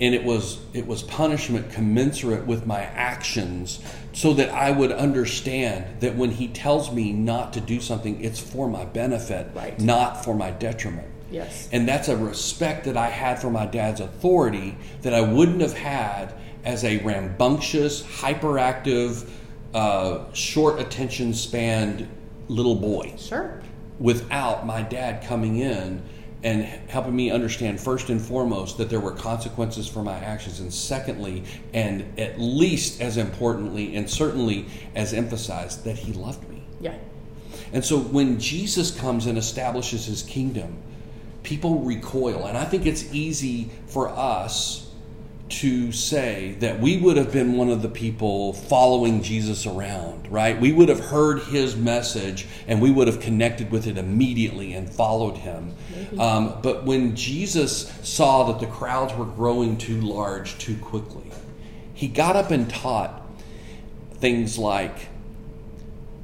and 0.01 0.14
it 0.14 0.25
was 0.25 0.59
it 0.72 0.87
was 0.87 1.03
punishment 1.03 1.70
commensurate 1.70 2.46
with 2.46 2.66
my 2.66 2.81
actions 2.81 3.79
so 4.12 4.33
that 4.35 4.48
I 4.51 4.70
would 4.70 4.90
understand 4.90 6.01
that 6.01 6.16
when 6.16 6.31
he 6.31 6.48
tells 6.48 6.90
me 6.92 7.12
not 7.12 7.53
to 7.53 7.61
do 7.61 7.81
something 7.81 8.22
it's 8.25 8.40
for 8.40 8.68
my 8.68 8.85
benefit 8.85 9.48
Right. 9.55 9.79
not 9.79 10.25
for 10.25 10.35
my 10.35 10.51
detriment 10.51 11.09
Yes. 11.31 11.68
and 11.72 11.87
that's 11.87 12.09
a 12.09 12.16
respect 12.16 12.85
that 12.87 12.96
I 12.96 13.09
had 13.09 13.38
for 13.38 13.51
my 13.51 13.64
dad's 13.66 14.01
authority 14.01 14.77
that 15.03 15.14
I 15.14 15.20
wouldn't 15.20 15.61
have 15.61 15.75
had 15.77 16.35
as 16.64 16.85
a 16.85 16.98
rambunctious 16.98 18.03
hyperactive 18.03 19.29
uh, 19.75 20.33
short 20.33 20.79
attention 20.81 21.33
spanned 21.35 22.09
little 22.48 22.75
boy 22.75 23.14
Sure. 23.18 23.61
without 23.98 24.66
my 24.66 24.83
dad 24.83 25.25
coming 25.25 25.59
in 25.59 26.03
and 26.44 26.64
helping 26.88 27.14
me 27.14 27.31
understand 27.31 27.81
first 27.81 28.11
and 28.11 28.20
foremost 28.20 28.77
that 28.79 28.90
there 28.90 28.98
were 29.01 29.12
consequences 29.12 29.87
for 29.88 30.03
my 30.03 30.16
actions 30.18 30.61
and 30.61 30.72
secondly 30.72 31.44
and 31.72 32.18
at 32.18 32.38
least 32.40 33.01
as 33.01 33.16
importantly 33.16 33.96
and 33.96 34.11
certainly 34.11 34.66
as 34.94 35.14
emphasized 35.14 35.85
that 35.85 35.96
he 35.96 36.12
loved 36.12 36.46
me 36.51 36.62
Yeah. 36.81 36.94
and 37.72 37.85
so 37.85 37.98
when 37.98 38.38
Jesus 38.40 38.90
comes 38.90 39.27
and 39.27 39.38
establishes 39.38 40.05
his 40.07 40.22
kingdom, 40.22 40.77
people 41.44 41.81
recoil. 41.81 42.46
And 42.46 42.57
I 42.59 42.64
think 42.64 42.87
it's 42.87 43.12
easy 43.14 43.70
for 43.87 44.09
us 44.11 44.90
to 45.53 45.93
say 45.93 46.57
that 46.61 46.81
we 46.81 46.97
would 46.97 47.17
have 47.17 47.31
been 47.31 47.57
one 47.57 47.69
of 47.69 47.83
the 47.83 47.88
people 47.88 48.55
following 48.55 49.23
Jesus 49.23 49.67
around, 49.67 50.33
right? 50.33 50.59
We 50.59 50.73
would 50.73 50.88
have 50.88 51.01
heard 51.01 51.41
his 51.41 51.77
message 51.77 52.47
and 52.67 52.81
we 52.81 52.91
would 52.91 53.07
have 53.07 53.21
connected 53.21 53.71
with 53.71 53.87
it 53.87 53.99
immediately 53.99 54.73
and 54.73 54.91
followed 54.91 55.37
him. 55.37 55.75
Um, 56.19 56.59
but 56.62 56.85
when 56.85 57.15
Jesus 57.15 57.93
saw 58.03 58.45
that 58.45 58.61
the 58.61 58.67
crowds 58.67 59.15
were 59.15 59.27
growing 59.27 59.77
too 59.77 60.01
large 60.01 60.57
too 60.59 60.77
quickly, 60.79 61.31
he 61.93 62.09
got 62.09 62.35
up 62.35 62.51
and 62.51 62.69
taught 62.69 63.23
things 64.15 64.59
like 64.59 65.09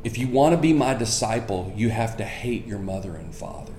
if 0.05 0.17
you 0.17 0.29
want 0.29 0.55
to 0.55 0.61
be 0.61 0.73
my 0.73 0.95
disciple, 0.95 1.73
you 1.77 1.91
have 1.91 2.17
to 2.17 2.25
hate 2.25 2.67
your 2.67 2.79
mother 2.79 3.14
and 3.14 3.35
father. 3.35 3.75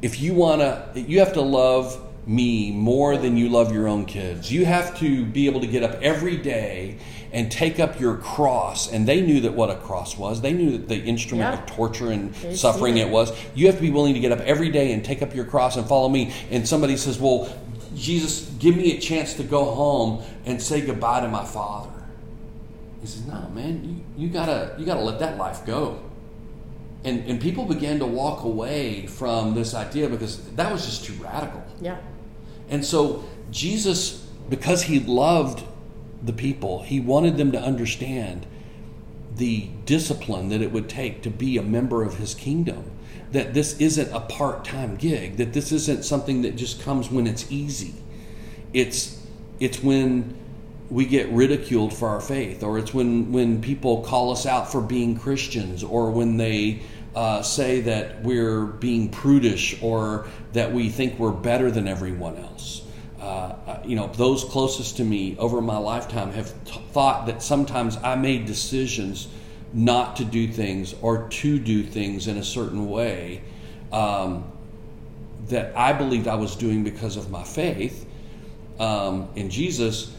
If 0.00 0.20
you 0.20 0.32
want 0.32 0.60
to, 0.60 1.00
you 1.00 1.18
have 1.18 1.34
to 1.34 1.42
love 1.42 2.07
me 2.28 2.70
more 2.70 3.16
than 3.16 3.36
you 3.36 3.48
love 3.48 3.72
your 3.72 3.88
own 3.88 4.04
kids. 4.04 4.52
You 4.52 4.66
have 4.66 4.96
to 4.98 5.24
be 5.24 5.46
able 5.46 5.60
to 5.62 5.66
get 5.66 5.82
up 5.82 6.00
every 6.02 6.36
day 6.36 6.98
and 7.32 7.50
take 7.50 7.80
up 7.80 7.98
your 7.98 8.16
cross. 8.18 8.92
And 8.92 9.08
they 9.08 9.20
knew 9.22 9.40
that 9.40 9.54
what 9.54 9.70
a 9.70 9.76
cross 9.76 10.16
was. 10.16 10.40
They 10.42 10.52
knew 10.52 10.72
that 10.72 10.88
the 10.88 11.02
instrument 11.02 11.54
Yeah. 11.54 11.60
of 11.62 11.66
torture 11.66 12.10
and 12.10 12.32
They've 12.34 12.56
suffering 12.58 12.98
it. 12.98 13.06
it 13.06 13.10
was. 13.10 13.32
You 13.54 13.66
have 13.66 13.76
to 13.76 13.82
be 13.82 13.90
willing 13.90 14.14
to 14.14 14.20
get 14.20 14.30
up 14.30 14.40
every 14.40 14.68
day 14.68 14.92
and 14.92 15.02
take 15.04 15.22
up 15.22 15.34
your 15.34 15.46
cross 15.46 15.76
and 15.76 15.86
follow 15.86 16.08
me. 16.08 16.32
And 16.50 16.68
somebody 16.68 16.96
says, 16.98 17.18
Well, 17.18 17.48
Jesus, 17.96 18.42
give 18.58 18.76
me 18.76 18.96
a 18.96 19.00
chance 19.00 19.34
to 19.34 19.42
go 19.42 19.64
home 19.64 20.22
and 20.44 20.60
say 20.62 20.82
goodbye 20.82 21.20
to 21.22 21.28
my 21.28 21.44
father. 21.44 21.90
He 23.00 23.06
says, 23.06 23.26
"No, 23.26 23.48
man, 23.54 24.04
you, 24.16 24.24
you 24.26 24.28
gotta 24.32 24.74
you 24.78 24.84
gotta 24.84 25.00
let 25.00 25.18
that 25.20 25.38
life 25.38 25.64
go." 25.64 25.98
And 27.04 27.24
and 27.28 27.40
people 27.40 27.64
began 27.64 27.98
to 28.00 28.06
walk 28.06 28.42
away 28.44 29.06
from 29.06 29.54
this 29.54 29.72
idea 29.74 30.08
because 30.08 30.38
that 30.56 30.70
was 30.72 30.84
just 30.84 31.04
too 31.04 31.14
radical. 31.22 31.62
Yeah. 31.80 31.96
And 32.70 32.84
so 32.84 33.24
Jesus, 33.50 34.26
because 34.48 34.84
he 34.84 35.00
loved 35.00 35.64
the 36.22 36.32
people, 36.32 36.82
he 36.82 37.00
wanted 37.00 37.36
them 37.36 37.52
to 37.52 37.60
understand 37.60 38.46
the 39.36 39.68
discipline 39.84 40.48
that 40.48 40.60
it 40.60 40.72
would 40.72 40.88
take 40.88 41.22
to 41.22 41.30
be 41.30 41.56
a 41.56 41.62
member 41.62 42.02
of 42.02 42.18
his 42.18 42.34
kingdom. 42.34 42.90
That 43.32 43.54
this 43.54 43.78
isn't 43.78 44.12
a 44.12 44.20
part 44.20 44.64
time 44.64 44.96
gig, 44.96 45.36
that 45.36 45.52
this 45.52 45.70
isn't 45.70 46.04
something 46.04 46.42
that 46.42 46.56
just 46.56 46.80
comes 46.82 47.10
when 47.10 47.26
it's 47.26 47.50
easy. 47.52 47.94
It's 48.72 49.22
it's 49.60 49.82
when 49.82 50.36
we 50.90 51.04
get 51.04 51.28
ridiculed 51.28 51.92
for 51.92 52.08
our 52.08 52.20
faith, 52.20 52.62
or 52.62 52.78
it's 52.78 52.94
when, 52.94 53.30
when 53.30 53.60
people 53.60 54.02
call 54.02 54.32
us 54.32 54.46
out 54.46 54.72
for 54.72 54.80
being 54.80 55.18
Christians, 55.18 55.84
or 55.84 56.10
when 56.10 56.38
they 56.38 56.80
uh, 57.14 57.42
say 57.42 57.80
that 57.82 58.22
we're 58.22 58.66
being 58.66 59.10
prudish, 59.10 59.80
or 59.82 60.26
that 60.52 60.72
we 60.72 60.88
think 60.88 61.18
we're 61.18 61.32
better 61.32 61.70
than 61.70 61.88
everyone 61.88 62.36
else. 62.36 62.82
Uh, 63.20 63.80
you 63.84 63.96
know, 63.96 64.06
those 64.14 64.44
closest 64.44 64.98
to 64.98 65.04
me 65.04 65.36
over 65.38 65.60
my 65.60 65.76
lifetime 65.76 66.32
have 66.32 66.52
t- 66.64 66.80
thought 66.92 67.26
that 67.26 67.42
sometimes 67.42 67.96
I 67.96 68.14
made 68.14 68.46
decisions 68.46 69.28
not 69.72 70.16
to 70.16 70.24
do 70.24 70.48
things 70.48 70.94
or 71.02 71.28
to 71.28 71.58
do 71.58 71.82
things 71.82 72.28
in 72.28 72.38
a 72.38 72.44
certain 72.44 72.88
way 72.88 73.42
um, 73.92 74.50
that 75.48 75.76
I 75.76 75.92
believed 75.92 76.28
I 76.28 76.36
was 76.36 76.56
doing 76.56 76.84
because 76.84 77.16
of 77.16 77.30
my 77.30 77.42
faith 77.42 78.06
um, 78.78 79.28
in 79.34 79.50
Jesus. 79.50 80.14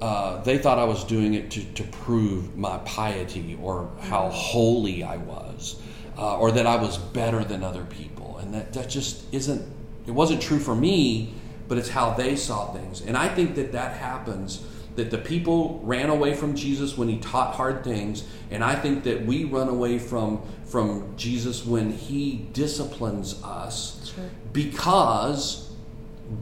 Uh, 0.00 0.42
they 0.42 0.58
thought 0.58 0.78
I 0.78 0.84
was 0.84 1.04
doing 1.04 1.34
it 1.34 1.50
to, 1.52 1.64
to 1.74 1.82
prove 1.84 2.56
my 2.56 2.78
piety 2.78 3.58
or 3.62 3.90
how 4.00 4.28
holy 4.28 5.02
I 5.02 5.16
was, 5.16 5.80
uh, 6.18 6.38
or 6.38 6.52
that 6.52 6.66
I 6.66 6.76
was 6.76 6.98
better 6.98 7.44
than 7.44 7.62
other 7.62 7.84
people. 7.84 8.38
And 8.38 8.54
that, 8.54 8.72
that 8.72 8.88
just 8.88 9.22
isn't, 9.32 9.66
it 10.06 10.12
wasn't 10.12 10.40
true 10.42 10.58
for 10.58 10.74
me 10.74 11.34
but 11.68 11.78
it's 11.78 11.88
how 11.88 12.10
they 12.10 12.36
saw 12.36 12.72
things. 12.72 13.00
And 13.00 13.16
I 13.16 13.28
think 13.28 13.54
that 13.56 13.72
that 13.72 13.96
happens 13.96 14.64
that 14.96 15.10
the 15.10 15.18
people 15.18 15.80
ran 15.84 16.08
away 16.08 16.34
from 16.34 16.54
Jesus 16.54 16.96
when 16.96 17.08
he 17.08 17.18
taught 17.18 17.54
hard 17.54 17.84
things, 17.84 18.24
and 18.50 18.64
I 18.64 18.74
think 18.74 19.04
that 19.04 19.26
we 19.26 19.44
run 19.44 19.68
away 19.68 19.98
from 19.98 20.42
from 20.64 21.16
Jesus 21.16 21.64
when 21.64 21.92
he 21.92 22.48
disciplines 22.52 23.40
us 23.44 24.12
because 24.52 25.65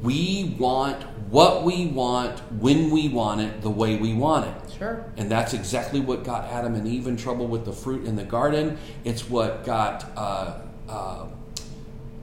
we 0.02 0.56
want 0.58 1.02
what 1.30 1.64
we 1.64 1.86
want 1.86 2.38
when 2.60 2.90
we 2.90 3.08
want 3.08 3.40
it 3.40 3.62
the 3.62 3.70
way 3.70 3.96
we 3.96 4.14
want 4.14 4.46
it. 4.46 4.72
Sure. 4.78 5.04
And 5.16 5.30
that's 5.30 5.52
exactly 5.52 6.00
what 6.00 6.24
got 6.24 6.44
Adam 6.46 6.74
and 6.74 6.86
Eve 6.86 7.06
in 7.06 7.16
trouble 7.16 7.46
with 7.46 7.64
the 7.64 7.72
fruit 7.72 8.06
in 8.06 8.16
the 8.16 8.24
garden. 8.24 8.78
It's 9.04 9.28
what 9.28 9.64
got 9.64 10.10
uh, 10.16 10.58
uh, 10.88 11.26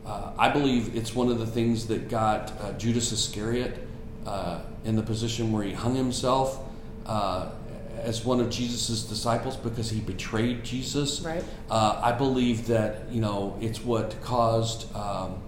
uh, 0.06 0.32
I 0.38 0.50
believe 0.50 0.96
it's 0.96 1.16
one 1.16 1.30
of 1.30 1.40
the 1.40 1.46
things 1.46 1.88
that 1.88 2.10
got 2.10 2.52
uh, 2.62 2.74
Judas 2.74 3.12
Iscariot 3.12 3.88
uh, 4.26 4.62
in 4.84 4.96
the 4.96 5.04
position 5.04 5.52
where 5.52 5.64
he 5.64 5.74
hung 5.74 5.96
himself 5.96 6.60
uh, 7.06 7.50
as 8.00 8.26
one 8.26 8.40
of 8.40 8.50
Jesus' 8.50 9.04
disciples 9.04 9.56
because 9.56 9.90
he 9.90 10.00
betrayed 10.00 10.64
Jesus. 10.64 11.22
Right. 11.22 11.44
Uh, 11.70 12.00
I 12.04 12.12
believe 12.12 12.68
that 12.68 13.10
you 13.12 13.22
know 13.22 13.58
it's 13.62 13.84
what 13.84 14.20
caused 14.22 14.94
um, 14.96 15.42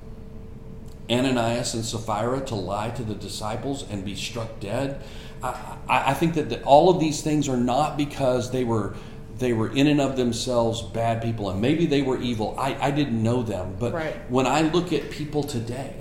Ananias 1.13 1.73
and 1.73 1.85
Sapphira 1.85 2.41
to 2.45 2.55
lie 2.55 2.89
to 2.91 3.03
the 3.03 3.15
disciples 3.15 3.85
and 3.89 4.03
be 4.03 4.15
struck 4.15 4.59
dead. 4.59 5.03
I, 5.43 5.77
I 5.87 6.13
think 6.13 6.35
that 6.35 6.49
the, 6.49 6.63
all 6.63 6.89
of 6.89 6.99
these 6.99 7.21
things 7.21 7.49
are 7.49 7.57
not 7.57 7.97
because 7.97 8.51
they 8.51 8.63
were 8.63 8.95
they 9.37 9.51
were 9.51 9.69
in 9.75 9.87
and 9.87 9.99
of 9.99 10.15
themselves 10.15 10.81
bad 10.81 11.21
people 11.21 11.49
and 11.49 11.59
maybe 11.59 11.87
they 11.87 12.03
were 12.03 12.21
evil 12.21 12.55
i, 12.59 12.75
I 12.79 12.91
didn't 12.91 13.21
know 13.21 13.41
them 13.41 13.75
but 13.79 13.91
right. 13.91 14.15
when 14.29 14.45
i 14.45 14.61
look 14.61 14.93
at 14.93 15.09
people 15.09 15.43
today 15.43 15.95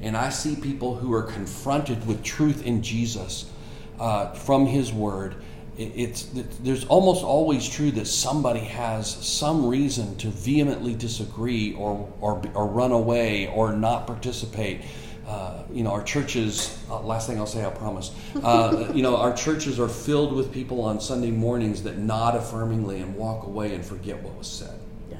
and 0.00 0.16
i 0.16 0.30
see 0.30 0.56
people 0.56 0.96
who 0.96 1.12
are 1.12 1.22
confronted 1.22 2.04
with 2.08 2.24
truth 2.24 2.66
in 2.66 2.82
jesus 2.82 3.48
uh, 4.00 4.32
from 4.32 4.66
his 4.66 4.92
word 4.92 5.36
it's 5.78 6.24
there's 6.60 6.84
almost 6.84 7.24
always 7.24 7.66
true 7.66 7.90
that 7.92 8.06
somebody 8.06 8.60
has 8.60 9.08
some 9.08 9.64
reason 9.66 10.16
to 10.16 10.28
vehemently 10.28 10.94
disagree 10.94 11.74
or, 11.74 12.12
or, 12.20 12.42
or 12.54 12.66
run 12.66 12.92
away 12.92 13.46
or 13.48 13.72
not 13.72 14.06
participate 14.06 14.82
uh, 15.26 15.62
you 15.72 15.84
know, 15.84 15.92
our 15.92 16.02
churches, 16.02 16.78
uh, 16.90 17.00
last 17.00 17.28
thing 17.28 17.38
I'll 17.38 17.46
say, 17.46 17.64
I 17.64 17.70
promise, 17.70 18.10
uh, 18.42 18.90
you 18.94 19.02
know, 19.02 19.16
our 19.16 19.32
churches 19.32 19.78
are 19.78 19.88
filled 19.88 20.34
with 20.34 20.52
people 20.52 20.82
on 20.82 21.00
Sunday 21.00 21.30
mornings 21.30 21.84
that 21.84 21.96
nod 21.96 22.34
affirmingly 22.34 23.00
and 23.00 23.16
walk 23.16 23.46
away 23.46 23.74
and 23.74 23.84
forget 23.84 24.20
what 24.22 24.36
was 24.36 24.48
said. 24.48 24.78
Yeah. 25.10 25.18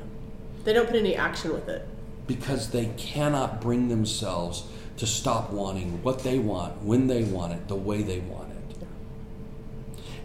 They 0.65 0.73
don't 0.73 0.87
put 0.87 0.97
any 0.97 1.15
action 1.15 1.53
with 1.53 1.69
it. 1.69 1.87
Because 2.27 2.71
they 2.71 2.87
cannot 2.97 3.61
bring 3.61 3.89
themselves 3.89 4.65
to 4.97 5.07
stop 5.07 5.51
wanting 5.51 6.03
what 6.03 6.19
they 6.21 6.39
want, 6.39 6.83
when 6.83 7.07
they 7.07 7.23
want 7.25 7.53
it, 7.53 7.69
the 7.69 7.77
way 7.77 8.03
they 8.03 8.21
want 8.21 8.51
it. 8.51 8.52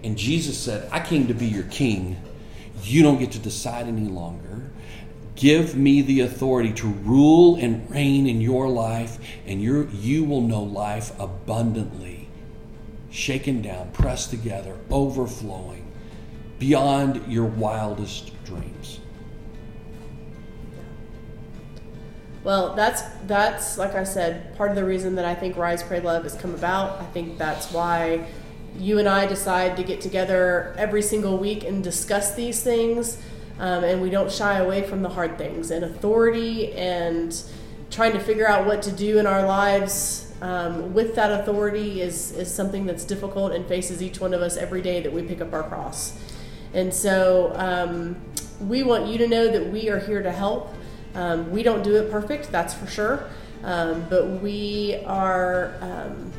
And 0.04 0.18
Jesus 0.18 0.58
said, 0.58 0.88
I 0.92 1.00
came 1.00 1.28
to 1.28 1.34
be 1.34 1.48
your 1.48 1.64
king. 1.64 2.18
You 2.84 3.04
don't 3.04 3.18
get 3.18 3.32
to 3.32 3.40
decide 3.40 3.88
any 3.88 4.08
longer. 4.08 4.70
Give 5.36 5.76
me 5.76 6.02
the 6.02 6.22
authority 6.22 6.74
to 6.74 6.88
rule 6.88 7.56
and 7.58 7.90
reign 7.92 8.26
in 8.26 8.42
your 8.42 8.68
life, 8.68 9.20
and 9.46 9.62
you 9.62 9.88
you 9.94 10.24
will 10.24 10.42
know 10.42 10.64
life 10.64 11.12
abundantly, 11.20 12.28
shaken 13.12 13.62
down, 13.62 13.92
pressed 13.92 14.32
together, 14.32 14.76
overflowing, 14.90 15.92
beyond 16.58 17.32
your 17.32 17.46
wildest 17.46 18.32
dreams. 18.46 19.00
Well, 22.44 22.76
that's 22.76 23.04
that's 23.28 23.78
like 23.78 23.94
I 23.94 24.06
said, 24.06 24.56
part 24.58 24.72
of 24.72 24.76
the 24.76 24.86
reason 24.86 25.16
that 25.16 25.26
I 25.26 25.36
think 25.36 25.56
Rise, 25.56 25.84
Pray, 25.84 26.00
Love 26.00 26.24
has 26.24 26.34
come 26.34 26.56
about. 26.56 27.00
I 27.00 27.06
think 27.06 27.38
that's 27.38 27.72
why 27.72 28.26
you 28.78 29.00
and 29.00 29.08
I 29.08 29.26
decide 29.26 29.78
to 29.78 29.84
get 29.84 30.02
together 30.02 30.76
every 30.78 31.02
single 31.02 31.38
week 31.38 31.64
and 31.64 31.84
discuss 31.84 32.36
these 32.36 32.62
things 32.62 33.18
um, 33.60 33.84
and 33.84 34.02
we 34.02 34.10
don't 34.10 34.32
shy 34.32 34.60
away 34.60 34.84
from 34.84 35.02
the 35.02 35.10
hard 35.10 35.38
things 35.38 35.72
and 35.72 35.84
authority 35.84 36.74
and 36.74 37.44
trying 37.90 38.12
to 38.12 38.20
figure 38.20 38.48
out 38.48 38.66
what 38.66 38.82
to 38.84 38.92
do 38.92 39.18
in 39.18 39.26
our 39.26 39.46
lives 39.46 40.32
um, 40.42 40.94
with 40.94 41.16
that 41.16 41.32
authority 41.32 42.02
is, 42.02 42.32
is 42.34 42.54
something 42.54 42.86
that's 42.86 43.04
difficult 43.04 43.54
and 43.54 43.66
faces 43.66 44.04
each 44.04 44.20
one 44.20 44.34
of 44.34 44.42
us 44.42 44.58
every 44.58 44.82
day 44.82 45.02
that 45.02 45.12
we 45.12 45.24
pick 45.24 45.42
up 45.42 45.54
our 45.54 45.64
cross. 45.64 46.20
And 46.74 46.94
so 46.94 47.52
um, 47.56 48.16
we 48.62 48.84
want 48.84 49.08
you 49.08 49.18
to 49.18 49.28
know 49.28 49.48
that 49.52 49.72
we 49.72 49.90
are 49.90 50.00
here 50.00 50.22
to 50.22 50.32
help. 50.32 50.74
Um, 51.16 51.50
we 51.52 51.64
don't 51.64 51.84
do 51.84 51.96
it 51.96 52.12
perfect, 52.12 52.52
that's 52.52 52.74
for 52.74 52.86
sure, 52.86 53.30
um, 53.64 54.06
but 54.10 54.42
we 54.42 55.02
are 55.08 55.76
um, 55.82 56.32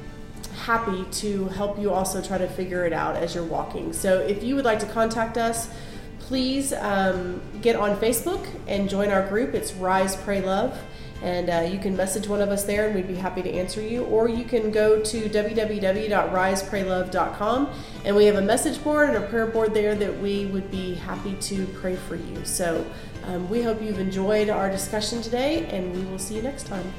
happy 0.68 1.04
to 1.10 1.48
help 1.48 1.76
you 1.78 1.90
also 1.90 2.20
try 2.20 2.36
to 2.36 2.46
figure 2.46 2.84
it 2.84 2.92
out 2.92 3.16
as 3.16 3.34
you're 3.34 3.42
walking. 3.42 3.90
So 3.94 4.20
if 4.20 4.42
you 4.42 4.54
would 4.54 4.66
like 4.66 4.80
to 4.80 4.86
contact 4.86 5.38
us, 5.38 5.70
please 6.18 6.74
um, 6.74 7.40
get 7.62 7.74
on 7.74 7.96
Facebook 7.96 8.46
and 8.66 8.86
join 8.86 9.08
our 9.08 9.26
group. 9.26 9.54
It's 9.54 9.72
Rise, 9.72 10.14
Pray, 10.14 10.42
Love. 10.42 10.78
And 11.22 11.48
uh, 11.48 11.66
you 11.72 11.78
can 11.78 11.96
message 11.96 12.28
one 12.28 12.42
of 12.42 12.50
us 12.50 12.64
there 12.64 12.84
and 12.86 12.94
we'd 12.94 13.08
be 13.08 13.14
happy 13.14 13.40
to 13.42 13.50
answer 13.50 13.80
you. 13.80 14.04
Or 14.04 14.28
you 14.28 14.44
can 14.44 14.70
go 14.70 15.02
to 15.02 15.28
www.risepraylove.com 15.30 17.70
and 18.04 18.14
we 18.14 18.26
have 18.26 18.36
a 18.36 18.42
message 18.42 18.84
board 18.84 19.08
and 19.08 19.24
a 19.24 19.26
prayer 19.26 19.46
board 19.46 19.72
there 19.72 19.94
that 19.94 20.20
we 20.20 20.44
would 20.46 20.70
be 20.70 20.96
happy 20.96 21.34
to 21.34 21.64
pray 21.80 21.96
for 21.96 22.16
you. 22.16 22.44
So 22.44 22.84
um, 23.24 23.48
we 23.48 23.62
hope 23.62 23.80
you've 23.80 24.00
enjoyed 24.00 24.50
our 24.50 24.70
discussion 24.70 25.22
today 25.22 25.64
and 25.70 25.96
we 25.96 26.04
will 26.10 26.18
see 26.18 26.36
you 26.36 26.42
next 26.42 26.66
time. 26.66 26.92